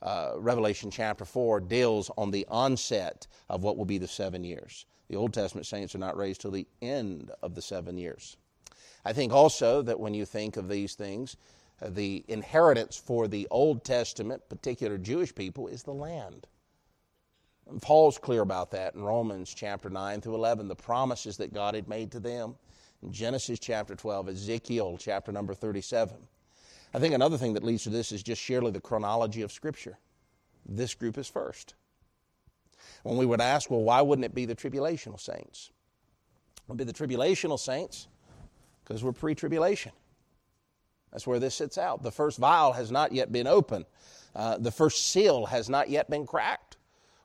uh, 0.03 0.35
Revelation 0.37 0.91
chapter 0.91 1.25
4, 1.25 1.61
deals 1.61 2.11
on 2.17 2.31
the 2.31 2.47
onset 2.49 3.27
of 3.49 3.63
what 3.63 3.77
will 3.77 3.85
be 3.85 3.99
the 3.99 4.09
seven 4.09 4.45
years. 4.45 4.87
The 5.09 5.17
Old 5.17 5.35
Testament 5.35 5.67
saints 5.67 5.95
are 5.95 5.99
not 5.99 6.17
raised 6.17 6.41
till 6.43 6.53
the 6.53 6.69
end 6.81 7.33
of 7.43 7.55
the 7.55 7.63
seven 7.63 7.99
years. 7.99 8.37
I 9.05 9.13
think 9.13 9.33
also 9.33 9.83
that 9.83 9.99
when 9.99 10.15
you 10.15 10.25
think 10.25 10.57
of 10.57 10.69
these 10.69 10.95
things, 10.95 11.37
uh, 11.83 11.89
the 11.91 12.25
inheritance 12.29 12.97
for 12.97 13.27
the 13.27 13.49
Old 13.51 13.85
Testament, 13.85 14.49
particular 14.49 14.99
Jewish 14.99 15.35
people, 15.35 15.67
is 15.67 15.83
the 15.83 15.95
land. 15.95 16.47
Paul's 17.81 18.19
clear 18.19 18.43
about 18.43 18.71
that 18.73 18.95
in 18.95 19.03
Romans 19.03 19.53
chapter 19.55 19.91
9 19.91 20.21
through 20.21 20.35
11, 20.35 20.69
the 20.69 20.75
promises 20.75 21.37
that 21.37 21.53
God 21.53 21.75
had 21.75 21.89
made 21.89 22.11
to 22.13 22.21
them. 22.21 22.57
In 23.03 23.13
Genesis 23.13 23.59
chapter 23.59 23.95
12, 23.95 24.29
Ezekiel 24.31 24.97
chapter 24.99 25.33
number 25.33 25.55
37. 25.55 26.17
I 26.93 26.99
think 26.99 27.15
another 27.15 27.39
thing 27.39 27.55
that 27.55 27.65
leads 27.65 27.85
to 27.85 27.91
this 27.91 28.13
is 28.13 28.23
just 28.23 28.43
sheerly 28.43 28.71
the 28.71 28.81
chronology 28.81 29.43
of 29.43 29.53
Scripture. 29.53 29.99
This 30.67 30.95
group 30.95 31.17
is 31.17 31.29
first. 31.29 31.75
When 33.03 33.17
we 33.17 33.27
would 33.27 33.41
ask, 33.41 33.71
well, 33.71 33.81
why 33.83 34.03
wouldn't 34.03 34.25
it 34.25 34.35
be 34.35 34.45
the 34.45 34.57
tribulational 34.57 35.19
saints? 35.19 35.71
It 36.57 36.69
would 36.69 36.79
be 36.79 36.85
the 36.85 36.93
tribulational 36.93 37.59
saints 37.59 38.09
because 38.85 39.03
we're 39.03 39.13
pre 39.13 39.35
tribulation. 39.35 39.93
That's 41.13 41.27
where 41.27 41.39
this 41.39 41.55
sits 41.55 41.79
out. 41.79 42.03
The 42.03 42.13
first 42.13 42.39
vial 42.39 42.73
has 42.73 42.91
not 42.91 43.13
yet 43.13 43.33
been 43.33 43.47
opened, 43.47 43.87
uh, 44.35 44.59
the 44.59 44.71
first 44.71 45.11
seal 45.11 45.47
has 45.47 45.69
not 45.69 45.89
yet 45.89 46.11
been 46.11 46.27
cracked. 46.27 46.77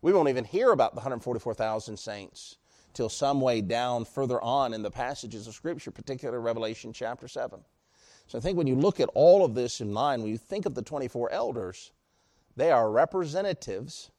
We 0.05 0.13
won't 0.13 0.29
even 0.29 0.43
hear 0.43 0.71
about 0.71 0.91
the 0.91 0.97
144,000 0.97 1.97
saints 1.97 2.57
till 2.93 3.09
some 3.09 3.41
way 3.41 3.59
down 3.59 4.05
further 4.05 4.39
on 4.39 4.75
in 4.75 4.83
the 4.83 4.91
passages 4.91 5.47
of 5.47 5.55
Scripture, 5.55 5.89
particularly 5.89 6.43
Revelation 6.43 6.93
chapter 6.93 7.27
7. 7.27 7.59
So 8.27 8.37
I 8.37 8.41
think 8.41 8.55
when 8.55 8.67
you 8.67 8.75
look 8.75 8.99
at 8.99 9.09
all 9.15 9.43
of 9.43 9.55
this 9.55 9.81
in 9.81 9.91
mind, 9.91 10.21
when 10.21 10.31
you 10.31 10.37
think 10.37 10.67
of 10.67 10.75
the 10.75 10.83
24 10.83 11.31
elders, 11.31 11.91
they 12.55 12.69
are 12.69 12.91
representatives 12.91 14.11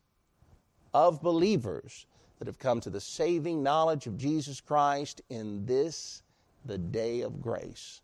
of 0.92 1.22
believers 1.22 2.06
that 2.40 2.48
have 2.48 2.58
come 2.58 2.80
to 2.80 2.90
the 2.90 3.00
saving 3.00 3.62
knowledge 3.62 4.08
of 4.08 4.18
Jesus 4.18 4.60
Christ 4.60 5.22
in 5.30 5.66
this, 5.66 6.24
the 6.64 6.78
day 6.78 7.20
of 7.20 7.40
grace. 7.40 8.00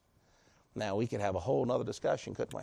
Now, 0.77 0.95
we 0.95 1.09
could 1.09 1.21
have 1.21 1.35
a 1.35 1.41
whole 1.41 1.69
other 1.73 1.83
discussion, 1.83 2.33
couldn't 2.33 2.55
we? 2.55 2.63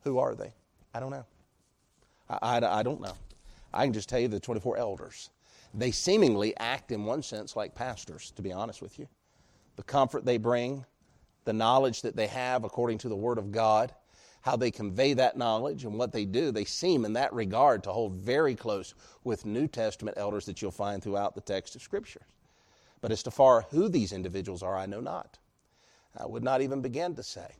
Who 0.00 0.18
are 0.18 0.34
they? 0.34 0.52
I 0.92 0.98
don't 0.98 1.12
know. 1.12 1.26
I, 2.28 2.58
I, 2.58 2.78
I, 2.80 2.82
don't 2.82 3.00
know. 3.00 3.14
I 3.72 3.84
can 3.84 3.92
just 3.92 4.08
tell 4.08 4.20
you 4.20 4.28
the 4.28 4.40
24 4.40 4.76
elders. 4.76 5.30
They 5.74 5.90
seemingly 5.90 6.56
act 6.56 6.92
in 6.92 7.04
one 7.04 7.22
sense 7.22 7.56
like 7.56 7.74
pastors, 7.74 8.32
to 8.36 8.42
be 8.42 8.52
honest 8.52 8.80
with 8.80 8.98
you. 8.98 9.08
The 9.76 9.82
comfort 9.82 10.24
they 10.24 10.38
bring, 10.38 10.84
the 11.44 11.52
knowledge 11.52 12.02
that 12.02 12.16
they 12.16 12.26
have 12.28 12.64
according 12.64 12.98
to 12.98 13.08
the 13.08 13.16
Word 13.16 13.38
of 13.38 13.52
God, 13.52 13.92
how 14.40 14.56
they 14.56 14.70
convey 14.70 15.12
that 15.14 15.36
knowledge 15.36 15.84
and 15.84 15.98
what 15.98 16.12
they 16.12 16.24
do, 16.24 16.50
they 16.50 16.64
seem 16.64 17.04
in 17.04 17.14
that 17.14 17.32
regard 17.32 17.82
to 17.82 17.92
hold 17.92 18.14
very 18.14 18.54
close 18.54 18.94
with 19.24 19.44
New 19.44 19.66
Testament 19.66 20.16
elders 20.16 20.46
that 20.46 20.62
you'll 20.62 20.70
find 20.70 21.02
throughout 21.02 21.34
the 21.34 21.40
text 21.40 21.74
of 21.74 21.82
Scripture. 21.82 22.22
But 23.00 23.12
as 23.12 23.22
to 23.24 23.30
far 23.30 23.62
who 23.70 23.88
these 23.88 24.12
individuals 24.12 24.62
are, 24.62 24.76
I 24.76 24.86
know 24.86 25.00
not. 25.00 25.38
I 26.16 26.26
would 26.26 26.42
not 26.42 26.62
even 26.62 26.80
begin 26.80 27.14
to 27.16 27.22
say. 27.22 27.56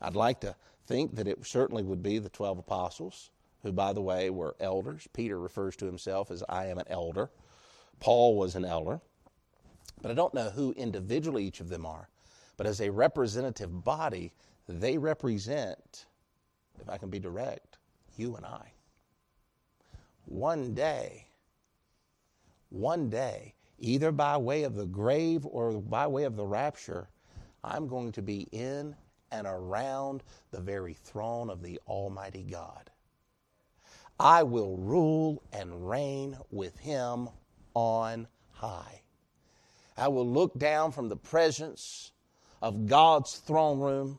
I'd 0.00 0.16
like 0.16 0.40
to 0.40 0.56
think 0.86 1.14
that 1.16 1.28
it 1.28 1.44
certainly 1.46 1.82
would 1.82 2.02
be 2.02 2.18
the 2.18 2.30
12 2.30 2.58
apostles, 2.58 3.30
who, 3.62 3.72
by 3.72 3.92
the 3.92 4.02
way, 4.02 4.30
were 4.30 4.56
elders. 4.60 5.08
Peter 5.12 5.38
refers 5.38 5.76
to 5.76 5.86
himself 5.86 6.30
as 6.30 6.42
I 6.48 6.66
am 6.66 6.78
an 6.78 6.86
elder. 6.88 7.30
Paul 7.98 8.36
was 8.36 8.54
an 8.54 8.64
elder. 8.64 9.00
But 10.02 10.10
I 10.10 10.14
don't 10.14 10.34
know 10.34 10.50
who 10.50 10.72
individually 10.72 11.44
each 11.44 11.60
of 11.60 11.68
them 11.68 11.84
are. 11.84 12.08
But 12.56 12.66
as 12.66 12.80
a 12.80 12.90
representative 12.90 13.84
body, 13.84 14.32
they 14.68 14.98
represent, 14.98 16.06
if 16.80 16.88
I 16.88 16.98
can 16.98 17.10
be 17.10 17.18
direct, 17.18 17.78
you 18.16 18.36
and 18.36 18.46
I. 18.46 18.72
One 20.26 20.74
day, 20.74 21.26
one 22.68 23.10
day, 23.10 23.54
either 23.78 24.12
by 24.12 24.36
way 24.36 24.62
of 24.62 24.74
the 24.74 24.86
grave 24.86 25.44
or 25.46 25.72
by 25.72 26.06
way 26.06 26.24
of 26.24 26.36
the 26.36 26.46
rapture, 26.46 27.08
I'm 27.64 27.88
going 27.88 28.12
to 28.12 28.22
be 28.22 28.46
in 28.52 28.94
and 29.32 29.46
around 29.46 30.22
the 30.50 30.60
very 30.60 30.94
throne 30.94 31.50
of 31.50 31.62
the 31.62 31.80
Almighty 31.86 32.42
God. 32.42 32.90
I 34.20 34.42
will 34.42 34.76
rule 34.76 35.42
and 35.50 35.88
reign 35.88 36.36
with 36.50 36.78
Him 36.78 37.30
on 37.72 38.28
high. 38.50 39.00
I 39.96 40.08
will 40.08 40.28
look 40.28 40.58
down 40.58 40.92
from 40.92 41.08
the 41.08 41.16
presence 41.16 42.12
of 42.60 42.86
God's 42.86 43.36
throne 43.36 43.80
room 43.80 44.18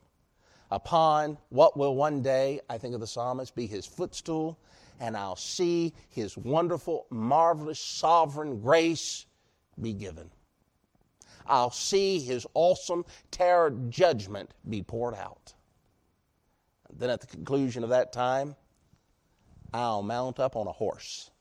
upon 0.71 1.37
what 1.49 1.77
will 1.77 1.95
one 1.95 2.23
day, 2.23 2.61
I 2.67 2.79
think 2.79 2.95
of 2.95 2.99
the 2.99 3.05
psalmist, 3.05 3.55
be 3.55 3.67
his 3.67 3.85
footstool, 3.85 4.57
and 4.99 5.15
I'll 5.15 5.35
see 5.35 5.93
his 6.09 6.35
wonderful, 6.35 7.05
marvelous, 7.11 7.79
sovereign 7.79 8.59
grace 8.59 9.27
be 9.79 9.93
given. 9.93 10.31
I'll 11.45 11.71
see 11.71 12.19
his 12.19 12.47
awesome 12.55 13.05
terror 13.29 13.69
judgment 13.89 14.51
be 14.67 14.81
poured 14.81 15.15
out. 15.15 15.53
Then 16.91 17.11
at 17.11 17.21
the 17.21 17.27
conclusion 17.27 17.83
of 17.83 17.89
that 17.89 18.11
time, 18.11 18.55
I'll 19.73 20.01
mount 20.01 20.39
up 20.39 20.55
on 20.55 20.67
a 20.67 20.71
horse 20.71 21.31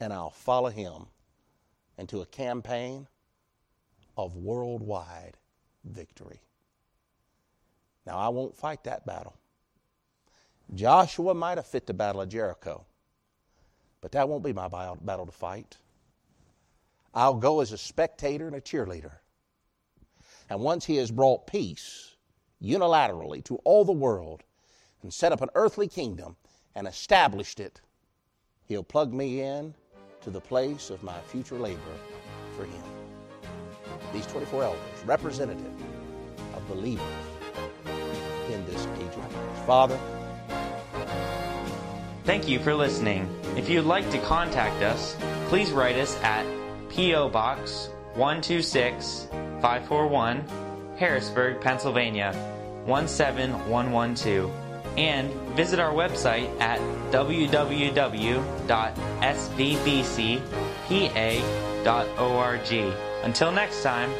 and 0.00 0.12
I'll 0.12 0.30
follow 0.30 0.70
him 0.70 1.06
into 1.98 2.20
a 2.20 2.26
campaign 2.26 3.06
of 4.16 4.36
worldwide 4.36 5.36
victory. 5.84 6.40
Now, 8.06 8.18
I 8.18 8.28
won't 8.28 8.56
fight 8.56 8.84
that 8.84 9.04
battle. 9.04 9.34
Joshua 10.74 11.34
might 11.34 11.58
have 11.58 11.66
fit 11.66 11.86
the 11.86 11.94
battle 11.94 12.22
of 12.22 12.28
Jericho, 12.28 12.84
but 14.00 14.12
that 14.12 14.28
won't 14.28 14.44
be 14.44 14.52
my 14.52 14.68
battle 14.68 15.26
to 15.26 15.32
fight. 15.32 15.76
I'll 17.14 17.34
go 17.34 17.60
as 17.60 17.72
a 17.72 17.78
spectator 17.78 18.46
and 18.46 18.56
a 18.56 18.60
cheerleader. 18.60 19.12
And 20.48 20.60
once 20.60 20.84
he 20.84 20.96
has 20.96 21.10
brought 21.10 21.46
peace 21.46 22.16
unilaterally 22.62 23.44
to 23.44 23.56
all 23.64 23.84
the 23.84 23.92
world 23.92 24.42
and 25.02 25.12
set 25.12 25.32
up 25.32 25.40
an 25.40 25.50
earthly 25.54 25.88
kingdom 25.88 26.36
and 26.76 26.86
established 26.86 27.58
it, 27.58 27.80
he'll 28.66 28.84
plug 28.84 29.12
me 29.12 29.40
in 29.40 29.74
to 30.20 30.30
the 30.30 30.40
place 30.40 30.90
of 30.90 31.02
my 31.02 31.18
future 31.26 31.58
labor 31.58 31.80
for 32.56 32.64
him. 32.64 32.82
These 34.12 34.26
24 34.26 34.62
elders, 34.62 34.80
representative 35.04 35.72
of 36.54 36.68
believers 36.68 37.02
in 38.52 38.64
this 38.66 38.86
age 38.98 39.16
of 39.16 39.28
grace. 39.28 39.66
Father, 39.66 39.98
Thank 42.26 42.48
you 42.48 42.58
for 42.58 42.74
listening. 42.74 43.30
If 43.56 43.68
you'd 43.68 43.84
like 43.84 44.10
to 44.10 44.18
contact 44.18 44.82
us, 44.82 45.16
please 45.46 45.70
write 45.70 45.94
us 45.94 46.20
at 46.24 46.44
P.O. 46.88 47.28
Box 47.28 47.88
126 48.14 49.28
541, 49.62 50.44
Harrisburg, 50.98 51.60
Pennsylvania 51.60 52.32
17112, 52.84 54.50
and 54.96 55.32
visit 55.56 55.78
our 55.80 55.92
website 55.92 56.48
at 56.60 56.80
www.svbcpa.org. 57.12 57.74
Until 63.24 63.52
next 63.52 63.82
time, 63.82 64.10